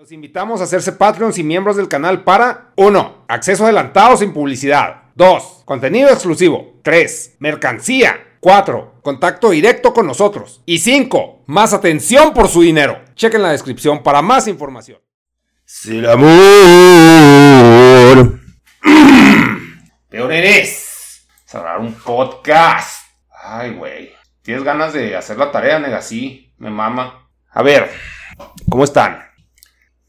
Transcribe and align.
Los 0.00 0.12
invitamos 0.12 0.62
a 0.62 0.64
hacerse 0.64 0.92
Patreons 0.92 1.36
y 1.36 1.42
miembros 1.44 1.76
del 1.76 1.86
canal 1.86 2.24
para 2.24 2.72
1. 2.76 3.26
Acceso 3.28 3.64
adelantado 3.64 4.16
sin 4.16 4.32
publicidad. 4.32 5.02
2. 5.14 5.64
Contenido 5.66 6.08
exclusivo. 6.08 6.80
3. 6.82 7.36
Mercancía. 7.38 8.38
4. 8.40 9.00
Contacto 9.02 9.50
directo 9.50 9.92
con 9.92 10.06
nosotros. 10.06 10.62
Y 10.64 10.78
5. 10.78 11.42
Más 11.48 11.74
atención 11.74 12.32
por 12.32 12.48
su 12.48 12.62
dinero. 12.62 12.98
Chequen 13.14 13.42
la 13.42 13.50
descripción 13.50 14.02
para 14.02 14.22
más 14.22 14.48
información. 14.48 15.02
Si 15.66 15.98
el 15.98 16.08
amor. 16.08 16.30
Peor 20.08 20.32
eres. 20.32 21.26
Cerrar 21.44 21.78
un 21.78 21.92
podcast. 21.92 23.04
Ay, 23.44 23.74
güey. 23.74 24.14
¿Tienes 24.40 24.64
ganas 24.64 24.94
de 24.94 25.14
hacer 25.14 25.36
la 25.36 25.52
tarea, 25.52 25.78
nega? 25.78 26.00
Sí, 26.00 26.54
me 26.56 26.70
mama. 26.70 27.28
A 27.50 27.62
ver, 27.62 27.90
¿cómo 28.66 28.84
están? 28.84 29.29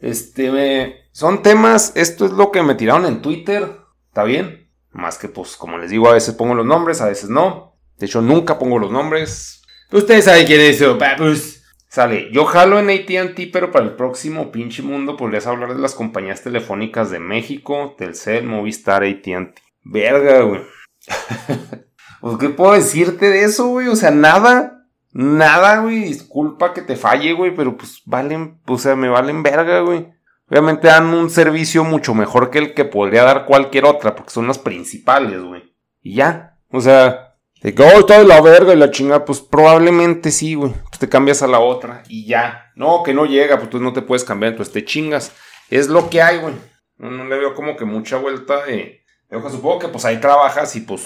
Este, 0.01 0.51
me... 0.51 0.95
son 1.11 1.43
temas, 1.43 1.93
esto 1.95 2.25
es 2.25 2.31
lo 2.31 2.51
que 2.51 2.63
me 2.63 2.75
tiraron 2.75 3.05
en 3.05 3.21
Twitter, 3.21 3.77
¿está 4.07 4.23
bien? 4.23 4.69
Más 4.91 5.17
que 5.17 5.29
pues, 5.29 5.55
como 5.55 5.77
les 5.77 5.91
digo, 5.91 6.09
a 6.09 6.13
veces 6.13 6.35
pongo 6.35 6.55
los 6.55 6.65
nombres, 6.65 7.01
a 7.01 7.07
veces 7.07 7.29
no. 7.29 7.77
De 7.97 8.07
hecho, 8.07 8.21
nunca 8.21 8.59
pongo 8.59 8.79
los 8.79 8.91
nombres. 8.91 9.61
Ustedes 9.91 10.25
saben 10.25 10.45
quién 10.45 10.59
es 10.61 10.81
eso, 10.81 10.97
papus. 10.97 11.61
Sale, 11.87 12.29
yo 12.31 12.45
jalo 12.45 12.79
en 12.79 12.89
ATT, 12.89 13.51
pero 13.51 13.69
para 13.71 13.83
el 13.83 13.95
próximo 13.97 14.51
pinche 14.51 14.81
mundo 14.81 15.17
podrías 15.17 15.45
hablar 15.45 15.73
de 15.73 15.81
las 15.81 15.93
compañías 15.93 16.41
telefónicas 16.41 17.11
de 17.11 17.19
México, 17.19 17.95
Telcel, 17.97 18.45
Movistar, 18.45 19.03
ATT. 19.03 19.59
Verga, 19.83 20.41
güey. 20.41 20.61
pues, 22.21 22.37
¿qué 22.37 22.49
puedo 22.49 22.73
decirte 22.73 23.29
de 23.29 23.43
eso, 23.43 23.67
güey? 23.67 23.87
O 23.87 23.97
sea, 23.97 24.11
nada. 24.11 24.80
Nada, 25.11 25.79
güey. 25.79 26.01
Disculpa 26.05 26.73
que 26.73 26.81
te 26.81 26.95
falle, 26.95 27.33
güey, 27.33 27.55
pero 27.55 27.75
pues 27.77 28.01
valen, 28.05 28.59
o 28.67 28.77
sea, 28.77 28.95
me 28.95 29.09
valen 29.09 29.43
verga, 29.43 29.81
güey. 29.81 30.07
Obviamente 30.49 30.87
dan 30.87 31.13
un 31.13 31.29
servicio 31.29 31.83
mucho 31.83 32.13
mejor 32.13 32.49
que 32.49 32.59
el 32.59 32.73
que 32.73 32.85
podría 32.85 33.23
dar 33.23 33.45
cualquier 33.45 33.85
otra, 33.85 34.15
porque 34.15 34.31
son 34.31 34.47
las 34.47 34.59
principales, 34.59 35.41
güey. 35.41 35.63
Y 36.01 36.15
ya. 36.15 36.57
O 36.69 36.81
sea, 36.81 37.35
de 37.61 37.75
que, 37.75 37.83
oh, 37.83 37.99
está 37.99 38.17
de 38.17 38.25
la 38.25 38.41
verga 38.41 38.73
y 38.73 38.77
la 38.77 38.91
chingada, 38.91 39.23
pues 39.23 39.39
probablemente 39.39 40.31
sí, 40.31 40.55
güey. 40.55 40.73
Pues 40.89 40.99
te 40.99 41.07
cambias 41.07 41.41
a 41.41 41.47
la 41.47 41.59
otra 41.59 42.03
y 42.07 42.25
ya. 42.25 42.71
No, 42.75 43.03
que 43.03 43.13
no 43.13 43.25
llega, 43.25 43.57
pues 43.57 43.69
tú 43.69 43.79
no 43.79 43.93
te 43.93 44.01
puedes 44.01 44.23
cambiar, 44.23 44.53
entonces 44.53 44.73
te 44.73 44.83
chingas. 44.83 45.33
Es 45.69 45.87
lo 45.87 46.09
que 46.09 46.21
hay, 46.21 46.39
güey. 46.39 46.55
No, 46.97 47.25
le 47.25 47.37
veo 47.37 47.53
como 47.53 47.75
que 47.77 47.85
mucha 47.85 48.17
vuelta 48.17 48.65
de... 48.65 49.03
supongo 49.29 49.79
que 49.79 49.87
pues 49.87 50.05
ahí 50.05 50.19
trabajas 50.19 50.75
y 50.75 50.81
pues 50.81 51.05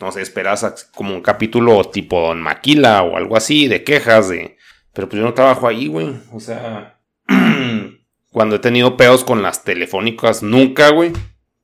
no 0.00 0.12
sé, 0.12 0.22
esperas 0.22 0.90
como 0.94 1.14
un 1.14 1.22
capítulo 1.22 1.82
tipo 1.84 2.20
Don 2.20 2.40
Maquila 2.40 3.02
o 3.02 3.16
algo 3.16 3.36
así, 3.36 3.68
de 3.68 3.84
quejas, 3.84 4.28
de... 4.28 4.56
Pero 4.92 5.08
pues 5.08 5.20
yo 5.20 5.26
no 5.26 5.34
trabajo 5.34 5.68
ahí, 5.68 5.86
güey. 5.86 6.14
O 6.32 6.40
sea, 6.40 7.00
cuando 8.30 8.56
he 8.56 8.60
tenido 8.60 8.96
pedos 8.96 9.24
con 9.24 9.42
las 9.42 9.64
telefónicas, 9.64 10.42
nunca, 10.42 10.90
güey. 10.90 11.12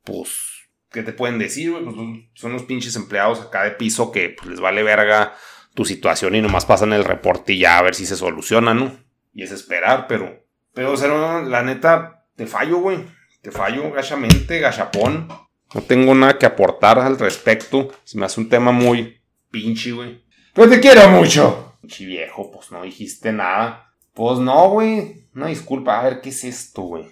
Pues, 0.05 0.31
¿qué 0.91 1.03
te 1.03 1.13
pueden 1.13 1.39
decir, 1.39 1.71
güey? 1.71 1.85
Pues 1.85 1.97
son 2.35 2.53
los 2.53 2.65
pinches 2.65 2.97
empleados 2.97 3.41
acá 3.41 3.65
de 3.65 3.73
piso 3.73 4.13
que 4.13 4.31
pues, 4.31 4.51
les 4.51 4.61
vale 4.61 4.83
verga 4.83 5.35
tu 5.75 5.85
situación 5.85 6.35
y 6.35 6.41
nomás 6.41 6.67
pasan 6.67 6.93
el 6.93 7.05
reporte 7.05 7.55
y 7.55 7.61
ya 7.61 7.79
a 7.79 7.83
ver 7.83 7.95
si 7.95 8.07
se 8.07 8.17
soluciona, 8.17 8.75
¿no? 8.75 8.97
Y 9.33 9.43
es 9.43 9.51
esperar, 9.51 10.07
pero... 10.07 10.45
Pero, 10.73 10.95
o 10.95 11.43
la 11.43 11.63
neta, 11.63 12.27
te 12.35 12.47
fallo, 12.47 12.79
güey. 12.79 12.99
Te 13.43 13.53
fallo 13.53 13.93
gachamente, 13.93 14.59
gachapón. 14.59 15.29
No 15.75 15.83
tengo 15.83 16.15
nada 16.15 16.39
que 16.39 16.47
aportar 16.47 16.99
al 16.99 17.19
respecto. 17.19 17.91
Se 18.05 18.19
me 18.19 18.27
hace 18.27 18.41
un 18.41 18.49
tema 18.49 18.73
muy 18.73 19.21
pinche, 19.51 19.93
güey. 19.93 20.25
Pero 20.53 20.69
te 20.69 20.81
quiero 20.81 21.09
mucho. 21.09 21.77
Pinche 21.81 22.07
viejo, 22.07 22.51
pues 22.51 22.71
no 22.71 22.83
dijiste 22.83 23.33
nada. 23.33 23.93
Pues 24.13 24.39
no, 24.39 24.71
güey. 24.71 25.27
Una 25.35 25.49
disculpa. 25.49 26.01
A 26.01 26.05
ver, 26.05 26.21
¿qué 26.21 26.29
es 26.31 26.45
esto, 26.45 26.83
güey? 26.83 27.07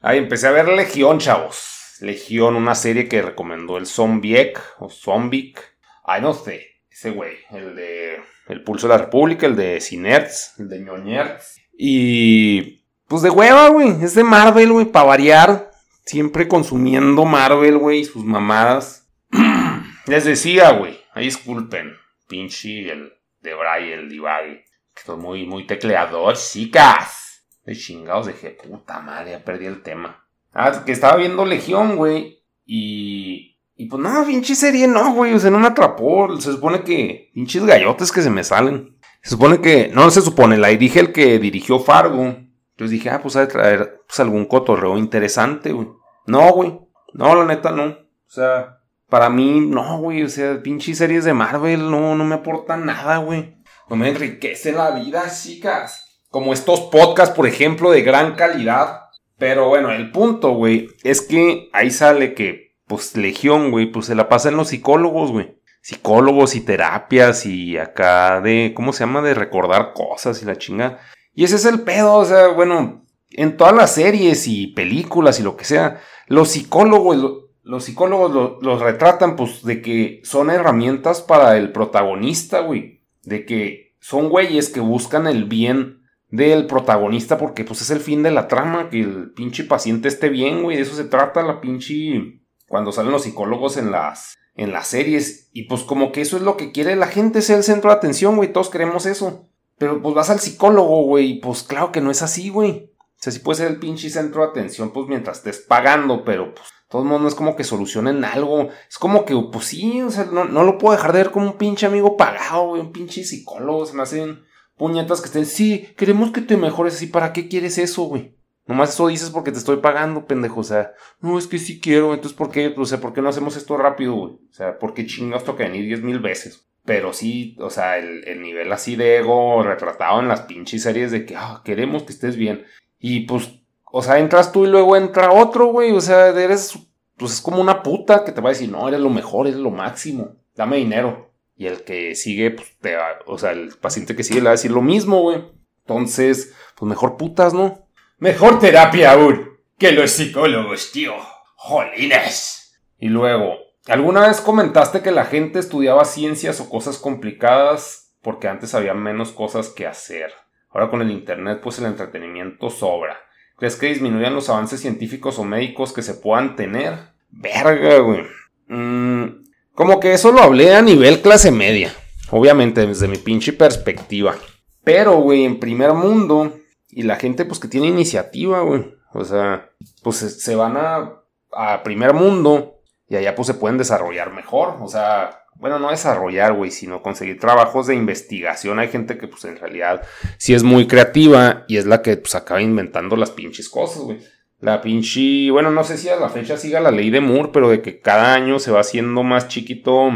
Ahí 0.00 0.18
empecé 0.18 0.46
a 0.46 0.50
ver 0.50 0.68
Legión, 0.68 1.18
chavos. 1.18 1.96
Legión, 2.00 2.56
una 2.56 2.74
serie 2.74 3.08
que 3.08 3.22
recomendó 3.22 3.78
el 3.78 3.86
Zombiek 3.86 4.60
o 4.78 4.90
Zombic. 4.90 5.60
Ay, 6.04 6.20
no 6.20 6.34
sé. 6.34 6.66
Ese 6.90 7.10
güey. 7.10 7.32
El 7.50 7.74
de 7.74 8.18
El 8.48 8.62
Pulso 8.62 8.86
de 8.86 8.94
la 8.94 8.98
República, 9.04 9.46
el 9.46 9.56
de 9.56 9.80
Cinerts, 9.80 10.54
el 10.58 10.68
de 10.68 10.80
Ñoñerts. 10.80 11.56
Y. 11.76 12.84
Pues 13.08 13.22
de 13.22 13.30
hueva, 13.30 13.68
güey. 13.68 14.02
Es 14.02 14.14
de 14.14 14.24
Marvel, 14.24 14.72
güey, 14.72 14.86
para 14.86 15.06
variar 15.06 15.63
siempre 16.04 16.48
consumiendo 16.48 17.24
Marvel, 17.24 17.78
güey, 17.78 18.04
sus 18.04 18.24
mamadas. 18.24 19.08
Les 20.06 20.24
decía, 20.24 20.72
güey, 20.72 20.98
ahí 21.14 21.24
disculpen, 21.26 21.94
pinche 22.28 22.90
el 22.90 23.12
de 23.40 23.54
Bray, 23.54 23.92
el 23.92 24.08
divague. 24.08 24.64
Que 24.94 25.00
estoy 25.00 25.16
muy, 25.16 25.46
muy 25.46 25.66
tecleador, 25.66 26.36
chicas. 26.36 27.46
De 27.64 27.74
chingados, 27.74 28.26
dije, 28.26 28.50
puta 28.50 29.00
madre, 29.00 29.32
ya 29.32 29.44
perdí 29.44 29.66
el 29.66 29.82
tema. 29.82 30.24
Ah, 30.52 30.84
que 30.84 30.92
estaba 30.92 31.16
viendo 31.16 31.44
Legión, 31.44 31.96
güey, 31.96 32.44
y... 32.64 33.50
Y 33.76 33.86
pues 33.86 34.00
no, 34.00 34.24
pinche 34.24 34.54
serie 34.54 34.86
no, 34.86 35.14
güey, 35.14 35.34
o 35.34 35.38
sea, 35.40 35.50
no 35.50 35.58
me 35.58 35.66
atrapó. 35.66 36.40
Se 36.40 36.52
supone 36.52 36.84
que... 36.84 37.32
Pinches 37.34 37.64
gallotes 37.64 38.12
que 38.12 38.22
se 38.22 38.30
me 38.30 38.44
salen. 38.44 38.96
Se 39.20 39.30
supone 39.30 39.60
que... 39.60 39.88
No, 39.88 40.08
se 40.12 40.20
supone, 40.20 40.56
la 40.56 40.68
dirige 40.68 41.00
el 41.00 41.12
que 41.12 41.40
dirigió 41.40 41.80
Fargo. 41.80 42.36
Entonces 42.74 42.90
dije, 42.90 43.10
ah, 43.10 43.20
pues 43.22 43.36
a 43.36 43.46
traer 43.46 44.00
pues, 44.06 44.18
algún 44.18 44.46
cotorreo 44.46 44.98
interesante, 44.98 45.72
güey. 45.72 45.88
No, 46.26 46.52
güey. 46.52 46.76
No, 47.12 47.34
la 47.36 47.44
neta, 47.44 47.70
no. 47.70 47.84
O 47.84 47.96
sea, 48.26 48.80
para 49.08 49.30
mí, 49.30 49.60
no, 49.60 49.98
güey. 49.98 50.24
O 50.24 50.28
sea, 50.28 50.60
pinches 50.60 50.98
series 50.98 51.24
de 51.24 51.34
Marvel 51.34 51.88
no, 51.88 52.16
no 52.16 52.24
me 52.24 52.34
aportan 52.34 52.84
nada, 52.84 53.18
güey. 53.18 53.56
No 53.88 53.94
me 53.94 54.08
enriquece 54.08 54.72
la 54.72 54.90
vida, 54.90 55.22
chicas. 55.30 56.20
Como 56.30 56.52
estos 56.52 56.80
podcasts, 56.80 57.36
por 57.36 57.46
ejemplo, 57.46 57.92
de 57.92 58.02
gran 58.02 58.34
calidad. 58.34 59.02
Pero 59.38 59.68
bueno, 59.68 59.92
el 59.92 60.10
punto, 60.10 60.50
güey, 60.50 60.88
es 61.04 61.22
que 61.22 61.68
ahí 61.72 61.92
sale 61.92 62.34
que, 62.34 62.76
pues, 62.88 63.16
Legión, 63.16 63.70
güey, 63.70 63.86
pues 63.86 64.06
se 64.06 64.16
la 64.16 64.28
pasa 64.28 64.48
en 64.48 64.56
los 64.56 64.68
psicólogos, 64.68 65.30
güey. 65.30 65.60
Psicólogos 65.80 66.56
y 66.56 66.62
terapias 66.62 67.46
y 67.46 67.78
acá 67.78 68.40
de, 68.40 68.72
¿cómo 68.74 68.92
se 68.92 69.04
llama? 69.04 69.22
De 69.22 69.34
recordar 69.34 69.92
cosas 69.92 70.42
y 70.42 70.44
la 70.44 70.56
chinga. 70.56 70.98
Y 71.34 71.44
ese 71.44 71.56
es 71.56 71.64
el 71.64 71.80
pedo, 71.80 72.14
o 72.14 72.24
sea, 72.24 72.48
bueno, 72.48 73.04
en 73.30 73.56
todas 73.56 73.74
las 73.74 73.94
series 73.94 74.46
y 74.46 74.68
películas 74.68 75.40
y 75.40 75.42
lo 75.42 75.56
que 75.56 75.64
sea, 75.64 76.00
los 76.28 76.50
psicólogos, 76.50 77.44
los 77.62 77.84
psicólogos 77.84 78.62
los 78.62 78.80
retratan 78.80 79.36
pues 79.36 79.64
de 79.64 79.82
que 79.82 80.20
son 80.24 80.50
herramientas 80.50 81.22
para 81.22 81.56
el 81.56 81.72
protagonista, 81.72 82.60
güey. 82.60 83.02
De 83.22 83.44
que 83.44 83.96
son 84.00 84.28
güeyes 84.28 84.68
que 84.68 84.80
buscan 84.80 85.26
el 85.26 85.44
bien 85.44 86.02
del 86.28 86.66
protagonista 86.66 87.38
porque 87.38 87.64
pues 87.64 87.80
es 87.82 87.90
el 87.90 88.00
fin 88.00 88.22
de 88.22 88.30
la 88.30 88.48
trama, 88.48 88.90
que 88.90 89.00
el 89.00 89.32
pinche 89.32 89.64
paciente 89.64 90.08
esté 90.08 90.28
bien, 90.28 90.62
güey. 90.62 90.76
De 90.76 90.82
eso 90.82 90.94
se 90.94 91.04
trata 91.04 91.42
la 91.42 91.60
pinche... 91.60 92.40
Cuando 92.66 92.92
salen 92.92 93.12
los 93.12 93.22
psicólogos 93.22 93.76
en 93.76 93.90
las, 93.90 94.36
en 94.54 94.72
las 94.72 94.88
series. 94.88 95.50
Y 95.52 95.64
pues 95.64 95.82
como 95.82 96.12
que 96.12 96.22
eso 96.22 96.36
es 96.36 96.42
lo 96.42 96.56
que 96.56 96.72
quiere 96.72 96.96
la 96.96 97.06
gente, 97.06 97.42
ser 97.42 97.58
el 97.58 97.62
centro 97.62 97.90
de 97.90 97.96
atención, 97.96 98.36
güey. 98.36 98.52
Todos 98.52 98.70
queremos 98.70 99.06
eso. 99.06 99.48
Pero 99.78 100.00
pues 100.00 100.14
vas 100.14 100.30
al 100.30 100.40
psicólogo, 100.40 101.04
güey, 101.04 101.40
pues 101.40 101.62
claro 101.62 101.92
que 101.92 102.00
no 102.00 102.10
es 102.10 102.22
así, 102.22 102.48
güey. 102.48 102.90
O 102.98 103.22
sea, 103.24 103.32
sí 103.32 103.40
puede 103.40 103.58
ser 103.58 103.70
el 103.70 103.78
pinche 103.78 104.10
centro 104.10 104.42
de 104.42 104.48
atención, 104.48 104.92
pues 104.92 105.08
mientras 105.08 105.38
estés 105.38 105.58
pagando, 105.58 106.24
pero 106.24 106.54
pues 106.54 106.68
todo 106.88 107.02
el 107.02 107.08
mundo 107.08 107.22
no 107.22 107.28
es 107.28 107.34
como 107.34 107.56
que 107.56 107.64
solucionen 107.64 108.24
algo. 108.24 108.68
Es 108.88 108.98
como 108.98 109.24
que, 109.24 109.34
pues 109.50 109.64
sí, 109.64 110.02
o 110.02 110.10
sea, 110.10 110.26
no, 110.26 110.44
lo 110.44 110.78
puedo 110.78 110.94
dejar 110.94 111.12
de 111.12 111.18
ver 111.18 111.30
como 111.30 111.46
un 111.46 111.58
pinche 111.58 111.86
amigo 111.86 112.16
pagado, 112.16 112.68
güey, 112.68 112.82
un 112.82 112.92
pinche 112.92 113.24
psicólogo. 113.24 113.86
Se 113.86 113.94
me 113.94 114.02
hacen 114.02 114.44
puñetas 114.76 115.20
que 115.20 115.26
estén, 115.26 115.46
sí, 115.46 115.88
queremos 115.96 116.30
que 116.30 116.40
te 116.40 116.56
mejores 116.56 116.94
así, 116.94 117.06
¿para 117.06 117.32
qué 117.32 117.48
quieres 117.48 117.78
eso, 117.78 118.02
güey? 118.04 118.36
Nomás 118.66 118.90
eso 118.94 119.08
dices 119.08 119.30
porque 119.30 119.52
te 119.52 119.58
estoy 119.58 119.78
pagando, 119.78 120.26
pendejo. 120.26 120.60
O 120.60 120.64
sea, 120.64 120.92
no, 121.20 121.38
es 121.38 121.46
que 121.46 121.58
sí 121.58 121.80
quiero. 121.80 122.14
Entonces, 122.14 122.36
¿por 122.36 122.50
qué? 122.50 122.74
O 122.76 122.84
sea, 122.84 123.00
¿por 123.00 123.12
qué 123.12 123.20
no 123.20 123.28
hacemos 123.28 123.56
esto 123.56 123.76
rápido, 123.76 124.14
güey? 124.14 124.32
O 124.34 124.52
sea, 124.52 124.78
¿por 124.78 124.94
qué 124.94 125.06
chingas 125.06 125.44
toca 125.44 125.64
venir 125.64 125.84
diez 125.86 126.02
mil 126.02 126.20
veces? 126.20 126.66
Pero 126.84 127.12
sí, 127.12 127.56
o 127.60 127.70
sea, 127.70 127.98
el, 127.98 128.42
nivel 128.42 128.72
así 128.72 128.96
de 128.96 129.18
ego 129.18 129.62
retratado 129.62 130.20
en 130.20 130.28
las 130.28 130.42
pinches 130.42 130.82
series 130.82 131.10
de 131.10 131.24
que, 131.24 131.34
ah, 131.36 131.62
queremos 131.64 132.02
que 132.02 132.12
estés 132.12 132.36
bien. 132.36 132.64
Y 132.98 133.20
pues, 133.20 133.50
o 133.84 134.02
sea, 134.02 134.18
entras 134.18 134.52
tú 134.52 134.64
y 134.64 134.68
luego 134.68 134.96
entra 134.96 135.32
otro, 135.32 135.66
güey. 135.66 135.92
O 135.92 136.00
sea, 136.00 136.28
eres, 136.28 136.78
pues 137.16 137.32
es 137.32 137.40
como 137.40 137.60
una 137.60 137.82
puta 137.82 138.24
que 138.24 138.32
te 138.32 138.40
va 138.40 138.50
a 138.50 138.52
decir, 138.52 138.70
no, 138.70 138.86
eres 138.86 139.00
lo 139.00 139.10
mejor, 139.10 139.46
eres 139.46 139.58
lo 139.58 139.70
máximo. 139.70 140.36
Dame 140.54 140.76
dinero. 140.76 141.30
Y 141.56 141.66
el 141.66 141.84
que 141.84 142.14
sigue, 142.14 142.50
pues 142.50 142.76
te 142.80 142.96
va, 142.96 143.18
o 143.26 143.38
sea, 143.38 143.52
el 143.52 143.74
paciente 143.80 144.14
que 144.14 144.24
sigue 144.24 144.40
le 144.40 144.46
va 144.46 144.50
a 144.50 144.52
decir 144.58 144.70
lo 144.70 144.82
mismo, 144.82 145.22
güey. 145.22 145.42
Entonces, 145.86 146.52
pues 146.76 146.88
mejor 146.88 147.16
putas, 147.16 147.54
¿no? 147.54 147.86
Mejor 148.18 148.58
terapia 148.58 149.12
aún 149.12 149.54
que 149.78 149.92
los 149.92 150.10
psicólogos, 150.12 150.92
tío. 150.92 151.14
Jolines. 151.56 152.78
Y 152.98 153.08
luego, 153.08 153.56
¿Alguna 153.86 154.26
vez 154.28 154.40
comentaste 154.40 155.02
que 155.02 155.10
la 155.10 155.26
gente 155.26 155.58
estudiaba 155.58 156.06
ciencias 156.06 156.58
o 156.60 156.70
cosas 156.70 156.96
complicadas 156.96 158.14
porque 158.22 158.48
antes 158.48 158.74
había 158.74 158.94
menos 158.94 159.32
cosas 159.32 159.68
que 159.68 159.86
hacer? 159.86 160.32
Ahora 160.70 160.88
con 160.88 161.02
el 161.02 161.10
Internet 161.10 161.60
pues 161.62 161.78
el 161.78 161.86
entretenimiento 161.86 162.70
sobra. 162.70 163.18
¿Crees 163.58 163.76
que 163.76 163.86
disminuyan 163.86 164.34
los 164.34 164.48
avances 164.48 164.80
científicos 164.80 165.38
o 165.38 165.44
médicos 165.44 165.92
que 165.92 166.00
se 166.00 166.14
puedan 166.14 166.56
tener? 166.56 166.98
Verga, 167.30 167.98
güey. 167.98 168.22
Mm, 168.68 169.44
como 169.74 170.00
que 170.00 170.14
eso 170.14 170.32
lo 170.32 170.40
hablé 170.40 170.74
a 170.74 170.80
nivel 170.80 171.20
clase 171.20 171.50
media. 171.50 171.92
Obviamente 172.30 172.86
desde 172.86 173.06
mi 173.06 173.18
pinche 173.18 173.52
perspectiva. 173.52 174.34
Pero, 174.82 175.16
güey, 175.18 175.44
en 175.44 175.60
primer 175.60 175.92
mundo 175.92 176.54
y 176.88 177.02
la 177.02 177.16
gente 177.16 177.44
pues 177.44 177.60
que 177.60 177.68
tiene 177.68 177.88
iniciativa, 177.88 178.60
güey. 178.60 178.94
O 179.12 179.24
sea, 179.24 179.70
pues 180.02 180.16
se 180.16 180.56
van 180.56 180.78
a, 180.78 181.20
a 181.52 181.82
primer 181.82 182.14
mundo 182.14 182.73
y 183.08 183.16
allá 183.16 183.34
pues 183.34 183.46
se 183.46 183.54
pueden 183.54 183.78
desarrollar 183.78 184.32
mejor. 184.32 184.76
O 184.80 184.88
sea, 184.88 185.44
bueno, 185.56 185.78
no 185.78 185.90
desarrollar, 185.90 186.52
güey, 186.52 186.70
sino 186.70 187.02
conseguir 187.02 187.38
trabajos 187.38 187.86
de 187.86 187.94
investigación. 187.94 188.78
Hay 188.78 188.88
gente 188.88 189.18
que 189.18 189.28
pues 189.28 189.44
en 189.44 189.56
realidad 189.56 190.02
sí 190.38 190.54
es 190.54 190.62
muy 190.62 190.86
creativa 190.86 191.64
y 191.68 191.76
es 191.76 191.86
la 191.86 192.02
que 192.02 192.16
pues 192.16 192.34
acaba 192.34 192.62
inventando 192.62 193.16
las 193.16 193.30
pinches 193.30 193.68
cosas, 193.68 194.02
güey. 194.02 194.18
La 194.60 194.80
pinche, 194.80 195.50
bueno, 195.50 195.70
no 195.70 195.84
sé 195.84 195.98
si 195.98 196.08
a 196.08 196.16
la 196.16 196.30
fecha 196.30 196.56
siga 196.56 196.80
la 196.80 196.90
ley 196.90 197.10
de 197.10 197.20
Moore, 197.20 197.50
pero 197.52 197.68
de 197.68 197.82
que 197.82 198.00
cada 198.00 198.34
año 198.34 198.58
se 198.58 198.70
va 198.70 198.80
haciendo 198.80 199.22
más 199.22 199.48
chiquito 199.48 200.10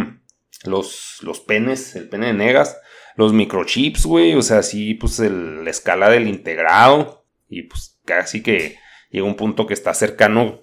los, 0.65 1.19
los 1.23 1.41
penes, 1.41 1.95
el 1.97 2.09
pene 2.09 2.29
de 2.29 2.33
negas, 2.33 2.79
los 3.17 3.33
microchips, 3.33 4.07
güey, 4.07 4.35
o 4.35 4.43
sea, 4.43 4.63
sí, 4.63 4.95
pues 4.95 5.19
la 5.19 5.69
escala 5.69 6.09
del 6.09 6.29
integrado 6.29 7.27
y 7.49 7.65
pues 7.65 7.99
casi 8.05 8.43
que 8.43 8.77
llega 9.11 9.27
un 9.27 9.35
punto 9.35 9.67
que 9.67 9.75
está 9.75 9.93
cercano 9.93 10.61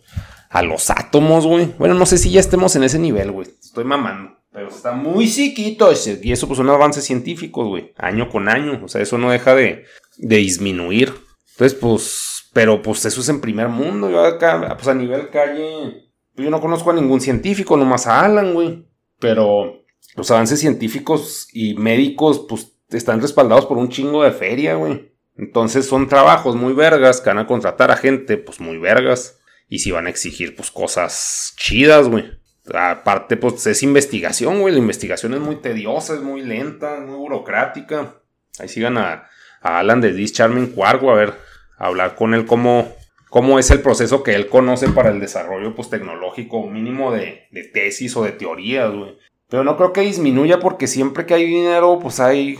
a 0.56 0.62
los 0.62 0.90
átomos, 0.90 1.46
güey. 1.46 1.74
Bueno, 1.78 1.96
no 1.96 2.06
sé 2.06 2.18
si 2.18 2.31
ya 2.31 2.40
estemos 2.40 2.75
en 2.78 2.84
ese 2.84 2.98
nivel, 2.98 3.31
güey, 3.31 3.48
estoy 3.62 3.84
mamando. 3.84 4.38
Pero 4.54 4.69
está 4.69 4.94
muy 4.94 5.30
chiquito. 5.30 5.92
Y 6.22 6.31
eso 6.31 6.48
pues 6.48 6.56
son 6.56 6.69
avances 6.69 7.04
científicos, 7.04 7.68
güey. 7.68 7.92
Año 7.98 8.30
con 8.30 8.48
año. 8.48 8.80
O 8.81 8.88
sea, 8.88 9.02
eso 9.02 9.18
no 9.18 9.31
deja 9.31 9.54
de, 9.54 9.84
de 10.18 10.38
disminuir. 10.38 11.13
Entonces, 11.52 11.78
pues 11.78 12.36
pero 12.54 12.81
pues 12.81 13.04
eso 13.04 13.19
es 13.19 13.28
en 13.28 13.42
primer 13.42 13.68
mundo. 13.68 14.10
Yo 14.10 14.22
acá, 14.22 14.78
pues 14.78 14.88
a 14.88 14.94
nivel 14.94 15.30
calle, 15.30 16.13
pues 16.34 16.46
yo 16.46 16.50
no 16.50 16.62
conozco 16.62 16.92
a 16.92 16.94
ningún 16.94 17.19
científico, 17.19 17.75
nomás 17.75 18.07
a 18.07 18.22
Alan, 18.22 18.54
güey. 18.54 18.88
Pero 19.19 19.84
los 20.16 20.31
avances 20.31 20.62
científicos 20.62 21.50
y 21.52 21.74
médicos, 21.74 22.46
pues 22.48 22.78
están 22.92 23.19
respaldados 23.19 23.66
por 23.66 23.78
un 23.78 23.90
chingo 23.90 24.24
de 24.24 24.31
feria, 24.31 24.75
güey. 24.75 25.12
Entonces 25.36 25.86
son 25.86 26.07
trabajos 26.07 26.56
muy 26.56 26.72
vergas 26.72 27.19
que 27.19 27.30
van 27.30 27.40
a 27.40 27.46
contratar 27.46 27.92
a 27.92 27.98
gente, 27.98 28.38
pues 28.38 28.62
muy 28.62 28.78
vergas. 28.78 29.38
Y 29.68 29.80
si 29.80 29.92
van 29.92 30.08
a 30.08 30.10
exigir, 30.10 30.56
pues 30.56 30.72
cosas 30.72 31.54
chidas, 31.58 32.08
güey. 32.08 32.26
Aparte, 32.74 33.38
pues 33.38 33.66
es 33.68 33.84
investigación, 33.84 34.62
güey. 34.62 34.74
La 34.74 34.80
investigación 34.80 35.34
es 35.34 35.40
muy 35.40 35.58
tediosa, 35.58 36.16
es 36.16 36.22
muy 36.22 36.42
lenta, 36.42 37.00
muy 37.00 37.16
burocrática. 37.16 38.22
Ahí 38.60 38.68
sigan 38.68 38.98
a, 38.98 39.28
a 39.62 39.80
Alan 39.80 40.02
de 40.02 40.14
This 40.14 40.34
Charming 40.34 40.68
Quargo, 40.68 41.12
a 41.12 41.16
ver 41.16 41.34
hablar 41.78 42.16
con 42.16 42.34
él 42.34 42.46
cómo, 42.46 42.94
cómo 43.30 43.60
es 43.60 43.70
el 43.72 43.82
proceso 43.82 44.24
que 44.24 44.36
él 44.36 44.48
conoce 44.48 44.90
para 44.90 45.10
el 45.10 45.20
desarrollo 45.20 45.76
pues, 45.76 45.90
tecnológico 45.90 46.66
mínimo 46.68 47.12
de, 47.12 47.48
de 47.52 47.64
tesis 47.64 48.16
o 48.16 48.24
de 48.24 48.32
teorías, 48.32 48.92
güey. 48.94 49.18
Pero 49.50 49.64
no 49.64 49.78
creo 49.78 49.94
que 49.94 50.02
disminuya 50.02 50.60
porque 50.60 50.88
siempre 50.88 51.26
que 51.26 51.36
hay 51.36 51.46
dinero, 51.46 52.00
pues 52.02 52.20
hay, 52.20 52.58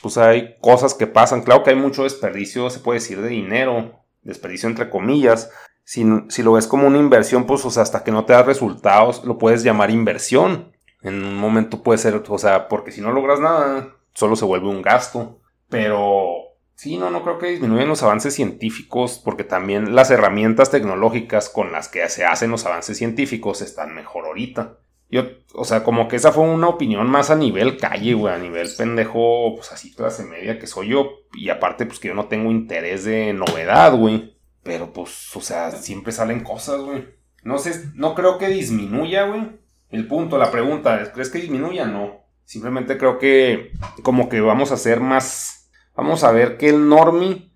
pues 0.00 0.16
hay 0.16 0.56
cosas 0.60 0.94
que 0.94 1.06
pasan. 1.06 1.42
Claro 1.42 1.62
que 1.62 1.70
hay 1.70 1.76
mucho 1.76 2.04
desperdicio, 2.04 2.70
se 2.70 2.80
puede 2.80 3.00
decir, 3.00 3.20
de 3.20 3.28
dinero, 3.28 4.00
desperdicio 4.22 4.68
entre 4.68 4.88
comillas. 4.88 5.50
Si, 5.84 6.02
lo 6.04 6.52
ves 6.52 6.66
como 6.66 6.86
una 6.86 6.98
inversión, 6.98 7.46
pues 7.46 7.64
o 7.64 7.70
sea, 7.70 7.82
hasta 7.82 8.02
que 8.02 8.10
no 8.10 8.24
te 8.24 8.32
da 8.32 8.42
resultados, 8.42 9.24
lo 9.24 9.38
puedes 9.38 9.62
llamar 9.62 9.90
inversión. 9.90 10.72
En 11.02 11.22
un 11.22 11.36
momento 11.36 11.82
puede 11.82 11.98
ser, 11.98 12.22
o 12.26 12.38
sea, 12.38 12.68
porque 12.68 12.90
si 12.90 13.00
no 13.00 13.12
logras 13.12 13.38
nada, 13.38 13.94
solo 14.14 14.36
se 14.36 14.46
vuelve 14.46 14.68
un 14.68 14.82
gasto. 14.82 15.40
Pero 15.68 16.44
Sí, 16.76 16.98
no, 16.98 17.10
no 17.10 17.22
creo 17.22 17.38
que 17.38 17.46
disminuyan 17.50 17.88
los 17.88 18.02
avances 18.02 18.34
científicos, 18.34 19.20
porque 19.24 19.44
también 19.44 19.94
las 19.94 20.10
herramientas 20.10 20.70
tecnológicas 20.70 21.48
con 21.48 21.70
las 21.70 21.88
que 21.88 22.08
se 22.08 22.24
hacen 22.24 22.50
los 22.50 22.66
avances 22.66 22.98
científicos 22.98 23.62
están 23.62 23.94
mejor 23.94 24.26
ahorita. 24.26 24.78
Yo, 25.08 25.22
o 25.54 25.64
sea, 25.64 25.84
como 25.84 26.08
que 26.08 26.16
esa 26.16 26.32
fue 26.32 26.42
una 26.44 26.68
opinión 26.68 27.08
más 27.08 27.30
a 27.30 27.36
nivel 27.36 27.76
calle, 27.76 28.14
güey, 28.14 28.34
a 28.34 28.38
nivel 28.38 28.68
pendejo, 28.76 29.54
pues 29.54 29.70
así 29.70 29.94
clase 29.94 30.24
media 30.24 30.58
que 30.58 30.66
soy 30.66 30.88
yo, 30.88 31.10
y 31.34 31.48
aparte, 31.50 31.86
pues 31.86 32.00
que 32.00 32.08
yo 32.08 32.14
no 32.14 32.26
tengo 32.26 32.50
interés 32.50 33.04
de 33.04 33.32
novedad, 33.32 33.94
güey. 33.94 34.33
Pero 34.64 34.92
pues, 34.92 35.36
o 35.36 35.40
sea, 35.40 35.70
siempre 35.70 36.12
salen 36.12 36.42
cosas, 36.42 36.80
güey. 36.80 37.06
No 37.44 37.58
sé, 37.58 37.90
no 37.94 38.14
creo 38.14 38.38
que 38.38 38.48
disminuya, 38.48 39.26
güey. 39.26 39.60
El 39.90 40.08
punto, 40.08 40.38
la 40.38 40.50
pregunta, 40.50 41.12
¿crees 41.12 41.30
que 41.30 41.38
disminuya? 41.38 41.86
No. 41.86 42.24
Simplemente 42.44 42.98
creo 42.98 43.18
que 43.18 43.70
como 44.02 44.28
que 44.28 44.40
vamos 44.40 44.72
a 44.72 44.76
ser 44.76 45.00
más 45.00 45.64
vamos 45.94 46.24
a 46.24 46.32
ver 46.32 46.56
que 46.56 46.68
el 46.68 46.88
normie, 46.88 47.50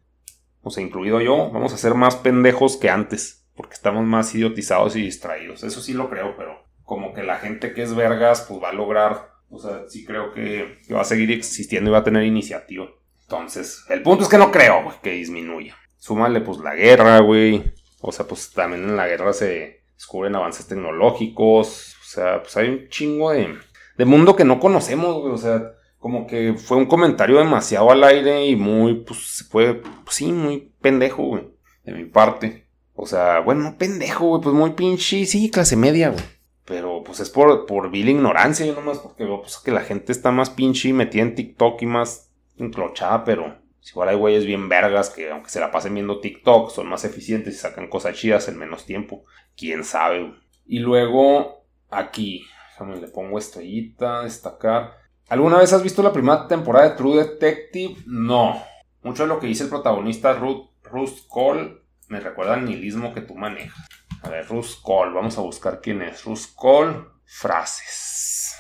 o 0.63 0.71
sea, 0.71 0.83
incluido 0.83 1.21
yo, 1.21 1.51
vamos 1.51 1.73
a 1.73 1.79
ser 1.79 1.95
más 1.95 2.17
pendejos 2.17 2.77
que 2.77 2.91
antes, 2.91 3.47
porque 3.55 3.75
estamos 3.75 4.05
más 4.05 4.35
idiotizados 4.35 4.97
y 4.97 5.03
distraídos. 5.03 5.65
Eso 5.65 5.81
sí 5.81 5.93
lo 5.93 6.09
creo, 6.09 6.37
pero 6.37 6.65
como 6.85 7.13
que 7.13 7.23
la 7.23 7.37
gente 7.37 7.73
que 7.73 7.83
es 7.83 7.95
vergas, 7.95 8.47
pues 8.49 8.63
va 8.63 8.71
a 8.71 8.75
lograr, 8.75 9.33
o 9.51 9.59
sea, 9.59 9.89
sí 9.89 10.05
creo 10.05 10.33
que, 10.33 10.79
va 10.93 11.03
a 11.03 11.05
seguir 11.05 11.31
existiendo 11.33 11.91
y 11.91 11.93
va 11.93 11.99
a 11.99 12.05
tener 12.05 12.23
iniciativa. 12.25 12.87
Entonces, 13.23 13.85
el 13.91 14.03
punto 14.03 14.25
es 14.25 14.31
que 14.31 14.39
no 14.39 14.51
creo, 14.51 14.85
güey, 14.85 14.97
que 15.03 15.11
disminuya. 15.11 15.77
Súmale, 15.99 16.41
pues, 16.41 16.59
la 16.59 16.75
guerra, 16.75 17.21
güey. 17.21 17.73
O 18.01 18.13
sea, 18.13 18.27
pues 18.27 18.53
también 18.53 18.85
en 18.85 18.97
la 18.97 19.09
guerra 19.09 19.33
se 19.33 19.83
descubren 19.95 20.37
avances 20.37 20.67
tecnológicos. 20.67 21.97
O 22.01 22.07
sea, 22.07 22.43
pues 22.43 22.57
hay 22.57 22.69
un 22.69 22.89
chingo 22.89 23.33
de, 23.33 23.57
de 23.97 24.05
mundo 24.05 24.37
que 24.37 24.45
no 24.45 24.61
conocemos, 24.61 25.21
güey. 25.21 25.33
O 25.33 25.39
sea, 25.39 25.73
como 25.99 26.27
que 26.27 26.55
fue 26.55 26.77
un 26.77 26.87
comentario 26.87 27.39
demasiado 27.39 27.91
al 27.91 28.05
aire 28.05 28.47
y 28.47 28.57
muy, 28.57 28.95
pues, 28.95 29.47
fue, 29.51 29.75
pues, 29.75 30.17
sí, 30.17 30.33
muy 30.33 30.73
pendejo, 30.81 31.25
güey, 31.25 31.49
de 31.85 31.93
mi 31.93 32.05
parte. 32.05 32.67
O 32.95 33.07
sea, 33.07 33.41
bueno, 33.41 33.77
pendejo, 33.79 34.27
güey, 34.27 34.43
pues 34.43 34.55
muy 34.55 34.71
pinche, 34.71 35.27
sí, 35.27 35.51
clase 35.51 35.77
media, 35.77 36.11
güey. 36.11 36.25
Pero 36.65 37.03
pues 37.03 37.21
es 37.21 37.31
por, 37.31 37.65
por 37.65 37.91
vil 37.91 38.11
ignorancia, 38.11 38.67
yo 38.67 38.75
nomás 38.75 38.99
porque 38.99 39.25
veo 39.25 39.41
pues, 39.41 39.57
que 39.57 39.71
la 39.71 39.81
gente 39.81 40.13
está 40.13 40.31
más 40.31 40.51
pinche 40.51 40.93
metida 40.93 41.23
en 41.23 41.35
TikTok 41.35 41.81
y 41.81 41.87
más 41.87 42.31
enclochada, 42.59 43.25
pero 43.25 43.57
igual 43.83 44.09
hay 44.09 44.17
güeyes 44.17 44.45
bien 44.45 44.69
vergas 44.69 45.11
que 45.11 45.31
aunque 45.31 45.51
se 45.51 45.61
la 45.61 45.71
pasen 45.71 45.95
viendo 45.95 46.21
TikTok, 46.21 46.71
son 46.71 46.89
más 46.89 47.05
eficientes 47.05 47.55
y 47.55 47.59
sacan 47.59 47.89
cosas 47.89 48.17
chidas 48.17 48.49
en 48.49 48.59
menos 48.59 48.85
tiempo. 48.85 49.25
Quién 49.57 49.85
sabe. 49.85 50.35
Y 50.67 50.81
luego, 50.81 51.65
aquí, 51.91 52.45
déjame 52.71 52.97
le 53.01 53.09
pongo 53.09 53.39
estrellita, 53.39 54.23
destacar. 54.23 54.99
¿Alguna 55.29 55.59
vez 55.59 55.73
has 55.73 55.83
visto 55.83 56.03
la 56.03 56.13
primera 56.13 56.47
temporada 56.47 56.89
de 56.89 56.97
True 56.97 57.19
Detective? 57.19 57.97
No. 58.07 58.63
Mucho 59.03 59.23
de 59.23 59.29
lo 59.29 59.41
que 59.41 59.47
dice 59.47 59.65
el 59.65 59.71
protagonista 59.71 60.33
Ruth, 60.35 60.71
Ruth 60.85 61.27
Cole 61.29 61.83
me 62.09 62.21
recuerda 62.21 62.55
al 62.55 62.65
nihilismo 62.65 63.13
que 63.13 63.21
tú 63.21 63.35
manejas. 63.35 63.87
A 64.23 64.31
ver, 64.31 64.47
Ruth 64.49 64.81
Cole, 64.83 65.15
vamos 65.15 65.37
a 65.39 65.43
buscar 65.43 65.81
quién 65.81 66.03
es. 66.03 66.25
Ruth 66.25 66.55
Cole, 66.55 67.05
frases. 67.25 68.57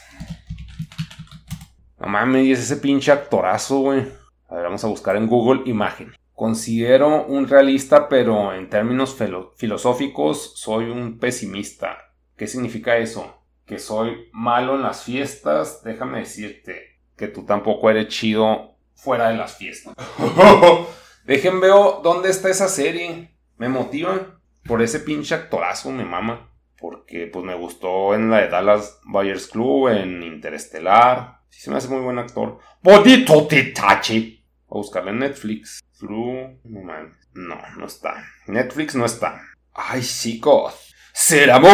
No 1.98 2.08
mames, 2.08 2.58
es 2.58 2.64
ese 2.64 2.76
pinche 2.76 3.10
actorazo, 3.10 3.78
güey. 3.78 4.06
A 4.48 4.54
ver, 4.54 4.64
vamos 4.64 4.84
a 4.84 4.88
buscar 4.88 5.16
en 5.16 5.26
Google 5.26 5.62
imagen. 5.66 6.12
Considero 6.32 7.26
un 7.26 7.48
realista, 7.48 8.08
pero 8.08 8.52
en 8.54 8.68
términos 8.68 9.16
filosóficos 9.56 10.52
soy 10.56 10.90
un 10.90 11.18
pesimista. 11.18 11.98
¿Qué 12.36 12.46
significa 12.46 12.96
eso? 12.96 13.38
que 13.68 13.78
soy 13.78 14.30
malo 14.32 14.74
en 14.74 14.82
las 14.82 15.04
fiestas, 15.04 15.82
déjame 15.84 16.20
decirte 16.20 17.00
que 17.16 17.28
tú 17.28 17.44
tampoco 17.44 17.90
eres 17.90 18.08
chido 18.08 18.76
fuera 18.94 19.28
de 19.28 19.36
las 19.36 19.56
fiestas. 19.56 19.94
Dejen 21.24 21.60
veo 21.60 22.00
dónde 22.02 22.30
está 22.30 22.48
esa 22.48 22.68
serie. 22.68 23.36
Me 23.58 23.68
motivan 23.68 24.40
por 24.64 24.80
ese 24.80 25.00
pinche 25.00 25.34
actorazo, 25.34 25.92
me 25.92 26.04
mama. 26.04 26.50
Porque 26.78 27.28
pues 27.30 27.44
me 27.44 27.54
gustó 27.56 28.14
en 28.14 28.30
la 28.30 28.38
de 28.38 28.48
Dallas 28.48 29.00
Buyers 29.04 29.48
Club, 29.48 29.88
en 29.88 30.22
Interestelar. 30.22 31.40
Sí 31.50 31.60
se 31.60 31.70
me 31.70 31.76
hace 31.76 31.88
muy 31.88 32.00
buen 32.00 32.18
actor. 32.18 32.58
Bodito 32.82 33.46
Titachi. 33.46 34.37
A 34.70 34.74
buscarle 34.74 35.10
en 35.10 35.20
Netflix. 35.20 35.80
No 36.00 36.58
No, 37.34 37.86
está. 37.86 38.24
Netflix 38.46 38.94
no 38.94 39.04
está. 39.04 39.40
Ay, 39.72 40.02
chicos 40.02 40.88
ser 41.18 41.50
amor. 41.50 41.72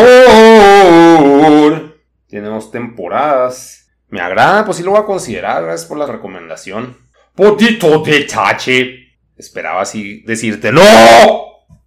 Tenemos 2.28 2.70
temporadas. 2.70 3.90
Me 4.08 4.20
agrada, 4.20 4.64
pues 4.64 4.78
sí 4.78 4.82
lo 4.82 4.92
voy 4.92 5.00
a 5.00 5.04
considerar. 5.04 5.62
Gracias 5.64 5.86
por 5.88 5.98
la 5.98 6.06
recomendación. 6.06 6.96
Potito 7.34 7.98
detalle. 8.02 9.18
Esperaba 9.36 9.82
así 9.82 10.22
decirte 10.22 10.72
¡No! 10.72 10.82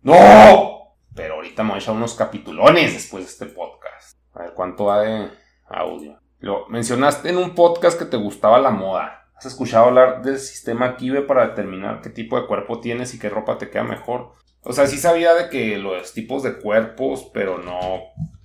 ¡No! 0.04 0.98
Pero 1.16 1.36
ahorita 1.36 1.64
me 1.64 1.70
voy 1.70 1.80
a 1.80 1.82
echar 1.82 1.96
unos 1.96 2.14
capitulones 2.14 2.94
después 2.94 3.24
de 3.24 3.32
este 3.32 3.46
podcast. 3.48 4.18
A 4.36 4.44
ver 4.44 4.54
cuánto 4.54 4.86
va 4.86 5.02
de 5.02 5.30
audio. 5.66 6.20
Lo 6.40 6.68
mencionaste 6.68 7.30
en 7.30 7.38
un 7.38 7.56
podcast 7.56 7.98
que 7.98 8.06
te 8.06 8.18
gustaba 8.18 8.60
la 8.60 8.70
moda. 8.70 9.27
¿Has 9.38 9.46
escuchado 9.46 9.86
hablar 9.86 10.24
del 10.24 10.40
sistema 10.40 10.96
Kibe 10.96 11.22
para 11.22 11.48
determinar 11.50 12.02
qué 12.02 12.10
tipo 12.10 12.42
de 12.42 12.48
cuerpo 12.48 12.80
tienes 12.80 13.14
y 13.14 13.20
qué 13.20 13.30
ropa 13.30 13.60
te 13.60 13.70
queda 13.70 13.84
mejor? 13.84 14.34
O 14.64 14.74
sea, 14.74 14.88
sí 14.88 14.98
sabía 14.98 15.36
de 15.36 15.50
que 15.50 15.78
los 15.78 16.12
tipos 16.14 16.42
de 16.42 16.58
cuerpos, 16.58 17.30
pero 17.34 17.60
no 17.60 18.00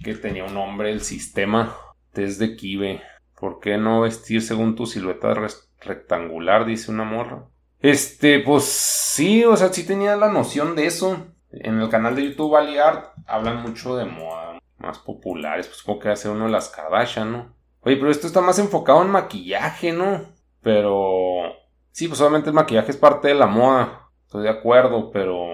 que 0.05 0.15
tenía 0.15 0.45
un 0.45 0.53
nombre 0.53 0.93
el 0.93 1.01
sistema 1.01 1.75
desde 2.13 2.57
Kibe. 2.57 3.01
¿Por 3.41 3.59
qué 3.59 3.79
no 3.79 4.03
vestir 4.03 4.43
según 4.43 4.77
tu 4.77 4.85
silueta 4.85 5.35
rectangular? 5.81 6.67
Dice 6.67 6.91
una 6.91 7.05
morra. 7.05 7.47
Este, 7.81 8.41
pues 8.41 8.65
sí, 8.65 9.45
o 9.45 9.57
sea, 9.57 9.73
sí 9.73 9.87
tenía 9.87 10.15
la 10.17 10.31
noción 10.31 10.77
de 10.77 10.87
eso. 10.87 11.27
En 11.51 11.81
el 11.81 11.89
canal 11.89 12.15
de 12.15 12.25
YouTube 12.25 12.55
Art 12.55 13.15
hablan 13.27 13.63
mucho 13.63 13.97
de 13.97 14.05
moda 14.05 14.61
más 14.77 14.99
populares. 14.99 15.67
Pues 15.69 15.79
supongo 15.79 16.01
que 16.01 16.09
hace 16.11 16.29
uno 16.29 16.45
de 16.45 16.51
las 16.51 16.69
Kardashian, 16.69 17.33
¿no? 17.33 17.57
Oye, 17.81 17.97
pero 17.97 18.11
esto 18.11 18.27
está 18.27 18.43
más 18.43 18.59
enfocado 18.59 19.03
en 19.03 19.11
maquillaje, 19.11 19.93
¿no? 19.93 20.42
Pero... 20.63 21.57
Sí, 21.91 22.09
pues 22.09 22.21
obviamente 22.21 22.49
el 22.49 22.55
maquillaje 22.55 22.91
es 22.91 22.97
parte 22.97 23.29
de 23.29 23.35
la 23.35 23.47
moda. 23.47 24.09
estoy 24.27 24.45
de 24.45 24.51
acuerdo, 24.51 25.11
pero 25.11 25.47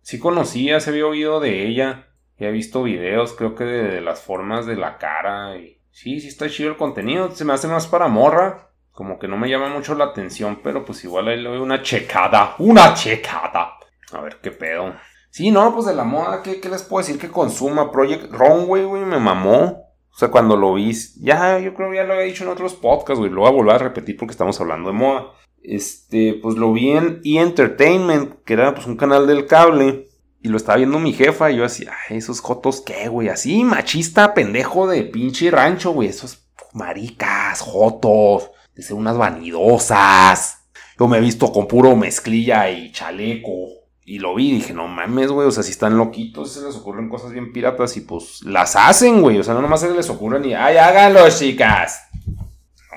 sí 0.00 0.18
conocía, 0.18 0.80
se 0.80 0.90
había 0.90 1.06
oído 1.06 1.40
de 1.40 1.66
ella. 1.66 2.08
Y 2.38 2.44
he 2.44 2.50
visto 2.50 2.82
videos, 2.82 3.34
creo 3.34 3.54
que 3.54 3.64
de, 3.64 4.00
las 4.00 4.22
formas 4.22 4.66
de 4.66 4.76
la 4.76 4.98
cara. 4.98 5.56
Y 5.56 5.78
sí, 5.90 6.20
sí 6.20 6.28
está 6.28 6.48
chido 6.48 6.70
el 6.70 6.76
contenido. 6.76 7.30
Se 7.32 7.44
me 7.44 7.52
hace 7.52 7.68
más 7.68 7.86
para 7.86 8.08
morra. 8.08 8.70
Como 8.92 9.18
que 9.18 9.28
no 9.28 9.36
me 9.36 9.48
llama 9.48 9.68
mucho 9.68 9.94
la 9.94 10.06
atención, 10.06 10.60
pero 10.62 10.84
pues 10.84 11.02
igual 11.04 11.28
ahí 11.28 11.40
le 11.40 11.48
doy 11.48 11.58
una 11.58 11.82
checada. 11.82 12.56
Una 12.58 12.94
checada. 12.94 13.74
A 14.12 14.20
ver 14.20 14.38
qué 14.42 14.50
pedo. 14.50 14.94
Sí, 15.30 15.50
no, 15.50 15.72
pues 15.72 15.86
de 15.86 15.94
la 15.94 16.04
moda, 16.04 16.42
¿qué, 16.42 16.60
les 16.68 16.82
puedo 16.82 17.02
decir 17.02 17.18
que 17.18 17.30
consuma? 17.30 17.90
Project 17.90 18.30
Runway, 18.30 18.84
güey, 18.84 19.02
me 19.02 19.18
mamó. 19.18 19.91
O 20.14 20.18
sea, 20.18 20.30
cuando 20.30 20.56
lo 20.56 20.74
vi, 20.74 20.92
ya, 21.20 21.58
yo 21.58 21.74
creo 21.74 21.90
que 21.90 21.96
ya 21.96 22.04
lo 22.04 22.12
había 22.12 22.26
dicho 22.26 22.44
en 22.44 22.50
otros 22.50 22.74
podcasts, 22.74 23.18
güey. 23.18 23.30
Lo 23.30 23.40
voy 23.40 23.50
a 23.50 23.54
volver 23.54 23.74
a 23.74 23.78
repetir 23.78 24.16
porque 24.16 24.32
estamos 24.32 24.60
hablando 24.60 24.90
de 24.90 24.96
moda. 24.96 25.32
Este, 25.62 26.34
pues 26.42 26.56
lo 26.56 26.72
vi 26.72 26.90
en 26.90 27.20
E! 27.24 27.38
Entertainment, 27.38 28.42
que 28.44 28.52
era 28.52 28.74
pues 28.74 28.86
un 28.86 28.96
canal 28.96 29.26
del 29.26 29.46
cable. 29.46 30.08
Y 30.42 30.48
lo 30.48 30.56
estaba 30.56 30.76
viendo 30.76 30.98
mi 30.98 31.12
jefa 31.12 31.50
y 31.50 31.56
yo 31.56 31.64
así, 31.64 31.86
ay, 31.86 32.18
esos 32.18 32.40
jotos 32.40 32.80
qué, 32.80 33.08
güey. 33.08 33.28
Así, 33.28 33.64
machista, 33.64 34.34
pendejo 34.34 34.86
de 34.86 35.04
pinche 35.04 35.50
rancho, 35.50 35.92
güey. 35.92 36.08
Esos 36.08 36.46
maricas, 36.74 37.60
jotos, 37.60 38.50
de 38.74 38.82
ser 38.82 38.96
unas 38.96 39.16
vanidosas. 39.16 40.66
Yo 40.98 41.08
me 41.08 41.18
he 41.18 41.20
visto 41.20 41.52
con 41.52 41.66
puro 41.66 41.96
mezclilla 41.96 42.70
y 42.70 42.92
chaleco. 42.92 43.81
Y 44.12 44.18
lo 44.18 44.34
vi 44.34 44.50
y 44.50 44.52
dije, 44.56 44.74
no 44.74 44.88
mames, 44.88 45.30
güey, 45.30 45.48
o 45.48 45.50
sea, 45.50 45.62
si 45.62 45.70
están 45.70 45.96
loquitos, 45.96 46.52
se 46.52 46.62
les 46.62 46.76
ocurren 46.76 47.08
cosas 47.08 47.32
bien 47.32 47.50
piratas 47.50 47.96
y 47.96 48.02
pues 48.02 48.42
las 48.44 48.76
hacen, 48.76 49.22
güey. 49.22 49.38
O 49.38 49.42
sea, 49.42 49.54
no 49.54 49.62
nomás 49.62 49.80
se 49.80 49.90
les 49.90 50.10
ocurren 50.10 50.44
y, 50.44 50.52
ay, 50.52 50.76
háganlo, 50.76 51.26
chicas. 51.30 52.10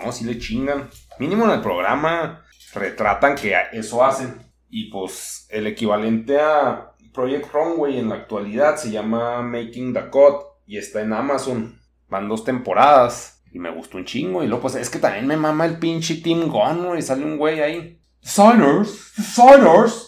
No, 0.03 0.11
si 0.11 0.25
le 0.25 0.37
chingan. 0.37 0.89
Mínimo 1.17 1.45
en 1.45 1.51
el 1.51 1.61
programa 1.61 2.43
retratan 2.73 3.35
que 3.35 3.55
eso 3.71 4.03
hacen. 4.03 4.35
Y 4.69 4.91
pues 4.91 5.47
el 5.51 5.67
equivalente 5.67 6.37
a 6.37 6.91
Project 7.13 7.49
Runway 7.53 7.97
en 7.97 8.09
la 8.09 8.15
actualidad 8.15 8.75
se 8.75 8.91
llama 8.91 9.41
Making 9.41 9.93
the 9.93 10.09
Cut 10.09 10.41
y 10.65 10.77
está 10.77 10.99
en 10.99 11.13
Amazon. 11.13 11.79
Van 12.09 12.27
dos 12.27 12.43
temporadas 12.43 13.41
y 13.53 13.59
me 13.59 13.71
gustó 13.71 13.99
un 13.99 14.03
chingo. 14.03 14.43
Y 14.43 14.47
luego, 14.47 14.63
pues 14.63 14.75
es 14.75 14.89
que 14.89 14.99
también 14.99 15.27
me 15.27 15.37
mama 15.37 15.65
el 15.65 15.79
pinche 15.79 16.15
Team 16.15 16.49
Gun, 16.49 16.97
y 16.97 17.01
sale 17.01 17.23
un 17.23 17.37
güey 17.37 17.61
ahí. 17.61 18.01
Designers, 18.21 19.13
designers. 19.15 20.04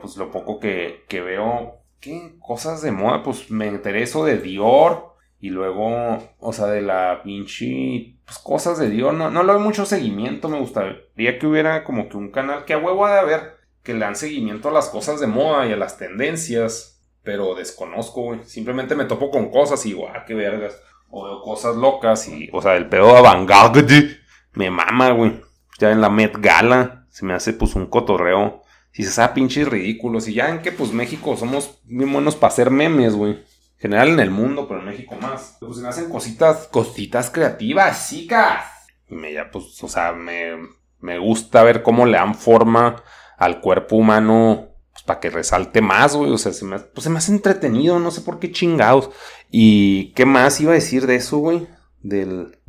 Pues 0.00 0.16
lo 0.16 0.30
poco 0.30 0.60
que, 0.60 1.04
veo, 1.10 1.80
¿qué? 2.00 2.36
Cosas 2.40 2.82
de 2.82 2.92
moda, 2.92 3.22
pues 3.22 3.50
me 3.50 3.66
intereso 3.66 4.24
de 4.24 4.38
Dior. 4.38 5.14
Y 5.40 5.50
luego, 5.50 6.18
o 6.38 6.52
sea, 6.52 6.66
de 6.66 6.80
la 6.80 7.20
pinche, 7.22 8.16
pues 8.24 8.38
cosas 8.38 8.78
de 8.78 8.88
Dior. 8.88 9.12
No, 9.12 9.30
no 9.30 9.42
le 9.42 9.52
doy 9.52 9.62
mucho 9.62 9.84
seguimiento, 9.84 10.48
me 10.48 10.58
gustaría 10.58 11.38
que 11.38 11.46
hubiera 11.46 11.84
como 11.84 12.08
que 12.08 12.16
un 12.16 12.30
canal 12.30 12.64
que 12.64 12.72
a 12.72 12.78
huevo 12.78 13.06
de 13.06 13.18
haber, 13.18 13.56
que 13.82 13.92
le 13.92 14.00
dan 14.00 14.16
seguimiento 14.16 14.68
a 14.68 14.72
las 14.72 14.88
cosas 14.88 15.20
de 15.20 15.26
moda 15.26 15.66
y 15.66 15.72
a 15.72 15.76
las 15.76 15.98
tendencias. 15.98 17.02
Pero 17.22 17.54
desconozco, 17.54 18.22
güey. 18.22 18.44
Simplemente 18.44 18.94
me 18.94 19.06
topo 19.06 19.30
con 19.30 19.50
cosas 19.50 19.84
y 19.86 19.90
digo, 19.90 20.08
ah, 20.08 20.24
qué 20.26 20.34
vergas. 20.34 20.80
O 21.10 21.24
veo 21.24 21.42
cosas 21.42 21.76
locas 21.76 22.28
y, 22.28 22.48
o 22.52 22.60
sea, 22.60 22.76
el 22.76 22.88
pedo 22.88 23.12
de 23.12 23.18
avant 23.18 23.48
me 24.54 24.70
mama, 24.70 25.10
güey. 25.10 25.40
Ya 25.78 25.90
en 25.90 26.00
la 26.00 26.10
Met 26.10 26.36
Gala 26.38 27.06
se 27.08 27.24
me 27.24 27.34
hace 27.34 27.52
pues 27.52 27.74
un 27.74 27.86
cotorreo 27.86 28.63
si 28.94 29.02
se 29.02 29.10
sabe 29.10 29.34
pinches 29.34 29.66
ridículos. 29.68 30.28
Y 30.28 30.34
ya 30.34 30.48
en 30.48 30.62
que 30.62 30.70
pues 30.70 30.92
México 30.92 31.36
somos 31.36 31.80
bien 31.84 32.12
buenos 32.12 32.36
para 32.36 32.52
hacer 32.52 32.70
memes, 32.70 33.14
güey. 33.14 33.42
General 33.76 34.08
en 34.08 34.20
el 34.20 34.30
mundo, 34.30 34.68
pero 34.68 34.80
en 34.80 34.86
México 34.86 35.16
más. 35.20 35.56
Pues 35.58 35.76
se 35.76 35.82
me 35.82 35.88
hacen 35.88 36.08
cositas, 36.08 36.68
cositas 36.68 37.28
creativas, 37.28 38.08
chicas. 38.08 38.64
Y 39.08 39.16
me 39.16 39.32
ya, 39.32 39.50
pues, 39.50 39.82
o 39.82 39.88
sea, 39.88 40.12
me, 40.12 40.52
me 41.00 41.18
gusta 41.18 41.64
ver 41.64 41.82
cómo 41.82 42.06
le 42.06 42.16
dan 42.16 42.36
forma 42.36 43.02
al 43.36 43.60
cuerpo 43.60 43.96
humano 43.96 44.68
pues, 44.92 45.02
para 45.02 45.18
que 45.18 45.28
resalte 45.28 45.82
más, 45.82 46.14
güey. 46.14 46.30
O 46.30 46.38
sea, 46.38 46.52
se 46.52 46.64
me, 46.64 46.78
pues, 46.78 47.02
se 47.02 47.10
me 47.10 47.18
hace 47.18 47.32
entretenido, 47.32 47.98
no 47.98 48.12
sé 48.12 48.20
por 48.20 48.38
qué 48.38 48.52
chingados. 48.52 49.10
¿Y 49.50 50.12
qué 50.12 50.24
más 50.24 50.60
iba 50.60 50.70
a 50.70 50.76
decir 50.76 51.08
de 51.08 51.16
eso, 51.16 51.38
güey? 51.38 51.66
Del... 52.00 52.60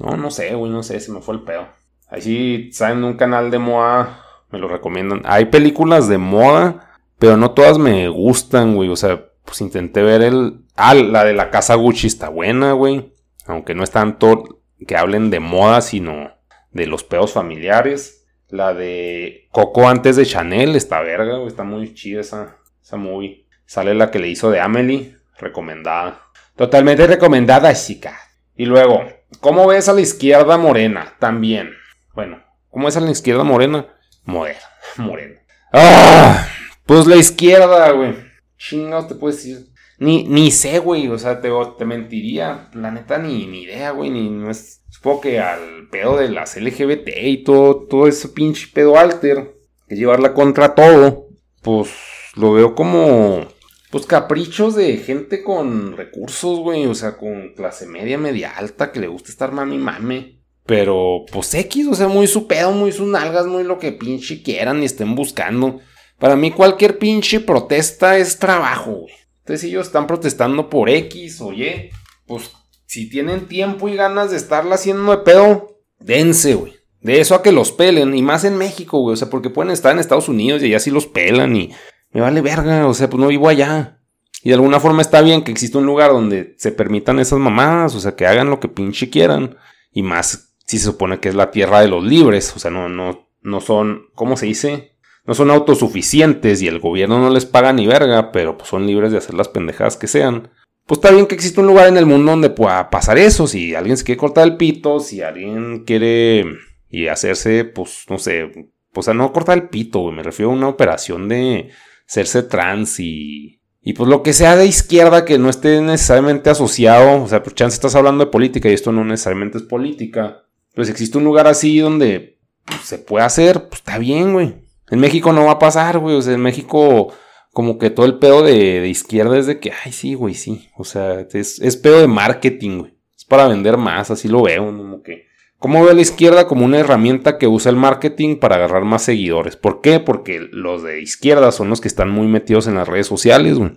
No, 0.00 0.16
no 0.16 0.30
sé, 0.30 0.54
güey, 0.54 0.72
no 0.72 0.82
sé, 0.82 0.98
se 1.00 1.12
me 1.12 1.20
fue 1.20 1.34
el 1.34 1.42
pedo. 1.42 1.68
Ahí 2.08 2.22
sí, 2.22 2.70
saben, 2.72 3.04
un 3.04 3.18
canal 3.18 3.50
de 3.50 3.58
Moa 3.58 4.24
me 4.50 4.58
lo 4.58 4.68
recomiendan. 4.68 5.22
Hay 5.24 5.46
películas 5.46 6.08
de 6.08 6.18
moda, 6.18 6.94
pero 7.18 7.36
no 7.36 7.52
todas 7.52 7.78
me 7.78 8.08
gustan, 8.08 8.74
güey. 8.74 8.88
O 8.88 8.96
sea, 8.96 9.26
pues 9.44 9.60
intenté 9.60 10.02
ver 10.02 10.22
el... 10.22 10.60
Ah, 10.76 10.94
la 10.94 11.24
de 11.24 11.34
la 11.34 11.50
casa 11.50 11.74
Gucci 11.74 12.06
está 12.06 12.28
buena, 12.28 12.72
güey. 12.72 13.12
Aunque 13.46 13.74
no 13.74 13.82
es 13.82 13.90
tanto 13.90 14.60
que 14.86 14.96
hablen 14.96 15.30
de 15.30 15.40
moda, 15.40 15.80
sino 15.80 16.32
de 16.70 16.86
los 16.86 17.04
peos 17.04 17.32
familiares. 17.32 18.26
La 18.48 18.72
de 18.74 19.48
Coco 19.50 19.88
antes 19.88 20.16
de 20.16 20.24
Chanel 20.24 20.76
está 20.76 21.00
verga, 21.00 21.36
güey. 21.36 21.48
Está 21.48 21.64
muy 21.64 21.94
chida 21.94 22.20
esa, 22.20 22.56
esa 22.82 22.96
movie. 22.96 23.46
Sale 23.66 23.94
la 23.94 24.10
que 24.10 24.18
le 24.18 24.28
hizo 24.28 24.50
de 24.50 24.60
Amelie, 24.60 25.16
recomendada. 25.38 26.22
Totalmente 26.56 27.06
recomendada, 27.06 27.74
chica. 27.74 28.18
Y 28.56 28.64
luego, 28.64 29.04
¿cómo 29.40 29.66
ves 29.66 29.88
a 29.88 29.92
la 29.92 30.00
izquierda 30.00 30.56
morena? 30.56 31.14
También. 31.18 31.70
Bueno, 32.14 32.42
¿cómo 32.70 32.86
ves 32.86 32.96
a 32.96 33.00
la 33.00 33.10
izquierda 33.10 33.44
morena? 33.44 33.86
Moreno. 34.28 34.60
Moreno. 34.98 35.40
¡Ah! 35.72 36.46
Pues 36.84 37.06
la 37.06 37.16
izquierda, 37.16 37.90
güey. 37.92 38.14
Chingados 38.58 39.08
te 39.08 39.14
puedes 39.14 39.36
decir. 39.36 39.68
Ni, 39.98 40.24
ni 40.24 40.50
sé, 40.50 40.78
güey. 40.80 41.08
O 41.08 41.18
sea, 41.18 41.40
te, 41.40 41.50
te 41.78 41.84
mentiría. 41.86 42.68
La 42.74 42.90
neta, 42.90 43.18
ni, 43.18 43.46
ni 43.46 43.62
idea, 43.62 43.90
güey. 43.92 44.10
Ni, 44.10 44.28
no 44.28 44.50
es. 44.50 44.82
Supongo 44.90 45.22
que 45.22 45.40
al 45.40 45.88
pedo 45.90 46.18
de 46.18 46.28
las 46.28 46.56
LGBT 46.60 47.08
y 47.22 47.42
todo, 47.42 47.86
todo 47.86 48.06
ese 48.06 48.28
pinche 48.28 48.68
pedo 48.72 48.98
alter. 48.98 49.54
Que 49.88 49.96
llevarla 49.96 50.34
contra 50.34 50.74
todo. 50.74 51.28
Pues 51.62 51.90
lo 52.36 52.52
veo 52.52 52.74
como. 52.74 53.48
Pues 53.90 54.04
caprichos 54.04 54.74
de 54.74 54.98
gente 54.98 55.42
con 55.42 55.96
recursos, 55.96 56.58
güey. 56.58 56.84
O 56.84 56.94
sea, 56.94 57.16
con 57.16 57.54
clase 57.54 57.86
media, 57.86 58.18
media 58.18 58.52
alta. 58.56 58.92
Que 58.92 59.00
le 59.00 59.08
gusta 59.08 59.30
estar 59.30 59.52
mami 59.52 59.78
mame. 59.78 60.37
Pero, 60.68 61.24
pues 61.32 61.54
X, 61.54 61.86
o 61.86 61.94
sea, 61.94 62.08
muy 62.08 62.26
su 62.26 62.46
pedo, 62.46 62.72
muy 62.72 62.92
sus 62.92 63.08
nalgas, 63.08 63.46
muy 63.46 63.64
lo 63.64 63.78
que 63.78 63.90
pinche 63.90 64.42
quieran 64.42 64.82
y 64.82 64.84
estén 64.84 65.14
buscando. 65.14 65.80
Para 66.18 66.36
mí 66.36 66.50
cualquier 66.50 66.98
pinche 66.98 67.40
protesta 67.40 68.18
es 68.18 68.38
trabajo, 68.38 68.92
güey. 68.92 69.14
Entonces 69.38 69.64
ellos 69.64 69.86
están 69.86 70.06
protestando 70.06 70.68
por 70.68 70.90
X 70.90 71.40
o 71.40 71.54
Y. 71.54 71.88
Pues 72.26 72.50
si 72.84 73.08
tienen 73.08 73.48
tiempo 73.48 73.88
y 73.88 73.96
ganas 73.96 74.30
de 74.30 74.36
estarla 74.36 74.74
haciendo 74.74 75.10
de 75.10 75.22
pedo, 75.24 75.78
dense, 76.00 76.54
güey. 76.54 76.74
De 77.00 77.18
eso 77.18 77.34
a 77.34 77.42
que 77.42 77.50
los 77.50 77.72
pelen, 77.72 78.14
y 78.14 78.20
más 78.20 78.44
en 78.44 78.58
México, 78.58 79.00
güey. 79.00 79.14
O 79.14 79.16
sea, 79.16 79.30
porque 79.30 79.48
pueden 79.48 79.72
estar 79.72 79.92
en 79.92 80.00
Estados 80.00 80.28
Unidos 80.28 80.60
y 80.60 80.66
allá 80.66 80.80
sí 80.80 80.90
los 80.90 81.06
pelan 81.06 81.56
y 81.56 81.70
me 82.12 82.20
vale 82.20 82.42
verga, 82.42 82.86
o 82.86 82.92
sea, 82.92 83.08
pues 83.08 83.18
no 83.22 83.28
vivo 83.28 83.48
allá. 83.48 84.02
Y 84.42 84.50
de 84.50 84.56
alguna 84.56 84.80
forma 84.80 85.00
está 85.00 85.22
bien 85.22 85.42
que 85.44 85.50
exista 85.50 85.78
un 85.78 85.86
lugar 85.86 86.10
donde 86.10 86.56
se 86.58 86.72
permitan 86.72 87.20
esas 87.20 87.38
mamadas, 87.38 87.94
o 87.94 88.00
sea, 88.00 88.14
que 88.14 88.26
hagan 88.26 88.50
lo 88.50 88.60
que 88.60 88.68
pinche 88.68 89.08
quieran. 89.08 89.56
Y 89.92 90.02
más 90.02 90.47
si 90.68 90.78
se 90.78 90.84
supone 90.84 91.18
que 91.18 91.30
es 91.30 91.34
la 91.34 91.50
tierra 91.50 91.80
de 91.80 91.88
los 91.88 92.04
libres, 92.04 92.54
o 92.54 92.58
sea, 92.58 92.70
no, 92.70 92.90
no, 92.90 93.30
no 93.40 93.60
son, 93.62 94.08
¿cómo 94.14 94.36
se 94.36 94.44
dice? 94.44 94.98
No 95.24 95.32
son 95.32 95.50
autosuficientes 95.50 96.60
y 96.60 96.68
el 96.68 96.78
gobierno 96.78 97.18
no 97.18 97.30
les 97.30 97.46
paga 97.46 97.72
ni 97.72 97.86
verga, 97.86 98.32
pero 98.32 98.58
pues 98.58 98.68
son 98.68 98.86
libres 98.86 99.10
de 99.10 99.16
hacer 99.16 99.34
las 99.34 99.48
pendejadas 99.48 99.96
que 99.96 100.06
sean. 100.06 100.50
Pues 100.84 100.98
está 100.98 101.10
bien 101.10 101.26
que 101.26 101.34
exista 101.34 101.62
un 101.62 101.68
lugar 101.68 101.88
en 101.88 101.96
el 101.96 102.04
mundo 102.04 102.32
donde 102.32 102.50
pueda 102.50 102.90
pasar 102.90 103.16
eso, 103.16 103.46
si 103.46 103.74
alguien 103.74 103.96
se 103.96 104.04
quiere 104.04 104.18
cortar 104.18 104.46
el 104.46 104.58
pito, 104.58 105.00
si 105.00 105.22
alguien 105.22 105.84
quiere 105.86 106.44
y 106.90 107.06
hacerse, 107.08 107.64
pues, 107.64 108.04
no 108.10 108.18
sé, 108.18 108.70
o 108.94 109.02
sea, 109.02 109.14
no 109.14 109.32
cortar 109.32 109.56
el 109.56 109.68
pito, 109.70 110.12
me 110.12 110.22
refiero 110.22 110.50
a 110.50 110.54
una 110.54 110.68
operación 110.68 111.28
de 111.28 111.70
hacerse 112.06 112.42
trans 112.42 113.00
y 113.00 113.58
y 113.80 113.94
pues 113.94 114.10
lo 114.10 114.22
que 114.22 114.34
sea 114.34 114.54
de 114.54 114.66
izquierda 114.66 115.24
que 115.24 115.38
no 115.38 115.48
esté 115.48 115.80
necesariamente 115.80 116.50
asociado, 116.50 117.22
o 117.22 117.26
sea, 117.26 117.42
pues 117.42 117.54
chance 117.54 117.74
estás 117.74 117.94
hablando 117.94 118.24
de 118.24 118.30
política 118.30 118.68
y 118.68 118.74
esto 118.74 118.92
no 118.92 119.02
necesariamente 119.02 119.56
es 119.56 119.64
política, 119.64 120.47
pues 120.78 120.90
existe 120.90 121.18
un 121.18 121.24
lugar 121.24 121.48
así 121.48 121.80
donde 121.80 122.38
se 122.84 122.98
puede 122.98 123.24
hacer, 123.24 123.68
pues 123.68 123.80
está 123.80 123.98
bien, 123.98 124.32
güey. 124.32 124.54
En 124.92 125.00
México 125.00 125.32
no 125.32 125.46
va 125.46 125.50
a 125.50 125.58
pasar, 125.58 125.98
güey. 125.98 126.14
O 126.14 126.22
sea, 126.22 126.34
en 126.34 126.40
México 126.40 127.12
como 127.52 127.78
que 127.78 127.90
todo 127.90 128.06
el 128.06 128.20
pedo 128.20 128.44
de, 128.44 128.86
izquierda 128.86 129.36
es 129.36 129.46
de 129.46 129.58
que, 129.58 129.72
ay, 129.84 129.90
sí, 129.90 130.14
güey, 130.14 130.34
sí. 130.34 130.68
O 130.76 130.84
sea, 130.84 131.26
es, 131.32 131.60
es 131.60 131.76
pedo 131.76 132.00
de 132.00 132.06
marketing, 132.06 132.78
güey. 132.78 132.96
Es 133.16 133.24
para 133.24 133.48
vender 133.48 133.76
más, 133.76 134.12
así 134.12 134.28
lo 134.28 134.42
veo, 134.42 134.66
como 134.66 135.02
que... 135.02 135.26
¿Cómo 135.58 135.84
ve 135.84 135.90
a 135.90 135.94
la 135.94 136.00
izquierda 136.00 136.46
como 136.46 136.64
una 136.64 136.78
herramienta 136.78 137.38
que 137.38 137.48
usa 137.48 137.70
el 137.70 137.76
marketing 137.76 138.36
para 138.36 138.54
agarrar 138.54 138.84
más 138.84 139.02
seguidores? 139.02 139.56
¿Por 139.56 139.80
qué? 139.80 139.98
Porque 139.98 140.46
los 140.52 140.84
de 140.84 141.02
izquierda 141.02 141.50
son 141.50 141.70
los 141.70 141.80
que 141.80 141.88
están 141.88 142.08
muy 142.08 142.28
metidos 142.28 142.68
en 142.68 142.76
las 142.76 142.86
redes 142.86 143.08
sociales, 143.08 143.58
güey. 143.58 143.72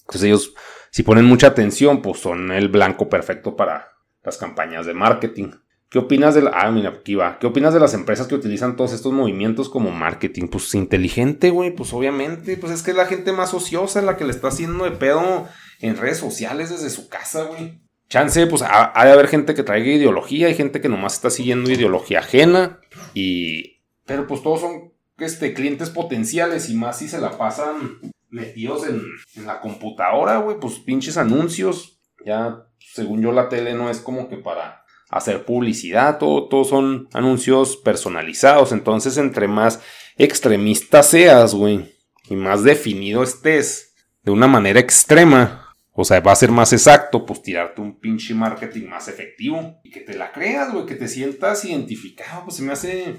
Entonces 0.00 0.22
ellos, 0.24 0.54
si 0.90 1.02
ponen 1.02 1.24
mucha 1.24 1.46
atención, 1.46 2.02
pues 2.02 2.18
son 2.18 2.52
el 2.52 2.68
blanco 2.68 3.08
perfecto 3.08 3.56
para 3.56 3.92
las 4.22 4.36
campañas 4.36 4.84
de 4.84 4.92
marketing. 4.92 5.52
¿Qué 5.88 6.00
opinas 6.00 6.34
de 6.34 6.42
la... 6.42 6.50
Ah, 6.52 6.70
mira, 6.72 7.00
va. 7.18 7.38
¿Qué 7.38 7.46
opinas 7.46 7.72
de 7.72 7.78
las 7.78 7.94
empresas 7.94 8.26
que 8.26 8.34
utilizan 8.34 8.76
todos 8.76 8.92
estos 8.92 9.12
movimientos 9.12 9.68
como 9.68 9.92
marketing? 9.92 10.48
Pues 10.48 10.74
inteligente, 10.74 11.50
güey, 11.50 11.70
pues 11.70 11.92
obviamente. 11.92 12.56
Pues 12.56 12.72
es 12.72 12.82
que 12.82 12.90
es 12.90 12.96
la 12.96 13.06
gente 13.06 13.32
más 13.32 13.54
ociosa 13.54 14.02
la 14.02 14.16
que 14.16 14.24
le 14.24 14.32
está 14.32 14.48
haciendo 14.48 14.84
de 14.84 14.90
pedo 14.90 15.46
en 15.80 15.96
redes 15.96 16.18
sociales 16.18 16.70
desde 16.70 16.90
su 16.90 17.08
casa, 17.08 17.44
güey. 17.44 17.80
Chance, 18.08 18.46
pues 18.46 18.62
ha, 18.62 18.92
de 19.04 19.12
haber 19.12 19.28
gente 19.28 19.54
que 19.54 19.64
traiga 19.64 19.86
ideología, 19.86 20.46
hay 20.46 20.54
gente 20.54 20.80
que 20.80 20.88
nomás 20.88 21.14
está 21.14 21.30
siguiendo 21.30 21.70
ideología 21.70 22.20
ajena 22.20 22.80
y... 23.14 23.80
Pero 24.04 24.28
pues 24.28 24.42
todos 24.42 24.60
son 24.60 24.92
este, 25.18 25.52
clientes 25.54 25.90
potenciales 25.90 26.70
y 26.70 26.74
más 26.76 26.98
si 26.98 27.08
se 27.08 27.20
la 27.20 27.36
pasan 27.36 27.98
metidos 28.30 28.86
en, 28.86 29.02
en 29.34 29.46
la 29.46 29.60
computadora, 29.60 30.38
güey, 30.38 30.60
pues 30.60 30.78
pinches 30.78 31.16
anuncios. 31.16 32.00
Ya, 32.24 32.66
según 32.78 33.22
yo, 33.22 33.32
la 33.32 33.48
tele 33.48 33.74
no 33.74 33.90
es 33.90 33.98
como 33.98 34.28
que 34.28 34.36
para 34.36 34.85
hacer 35.08 35.44
publicidad, 35.44 36.18
todo, 36.18 36.64
son 36.64 37.08
anuncios 37.12 37.76
personalizados. 37.76 38.72
Entonces, 38.72 39.16
entre 39.18 39.48
más 39.48 39.80
extremista 40.16 41.02
seas, 41.02 41.54
güey, 41.54 41.94
y 42.28 42.36
más 42.36 42.64
definido 42.64 43.22
estés 43.22 43.94
de 44.22 44.32
una 44.32 44.46
manera 44.46 44.80
extrema, 44.80 45.74
o 45.92 46.04
sea, 46.04 46.20
va 46.20 46.32
a 46.32 46.36
ser 46.36 46.50
más 46.50 46.72
exacto, 46.72 47.24
pues 47.24 47.42
tirarte 47.42 47.80
un 47.80 47.98
pinche 47.98 48.34
marketing 48.34 48.88
más 48.88 49.08
efectivo 49.08 49.80
y 49.82 49.90
que 49.90 50.00
te 50.00 50.14
la 50.14 50.32
creas, 50.32 50.72
güey, 50.72 50.84
que 50.84 50.96
te 50.96 51.08
sientas 51.08 51.64
identificado, 51.64 52.44
pues 52.44 52.56
se 52.56 52.62
me 52.62 52.72
hace 52.72 53.16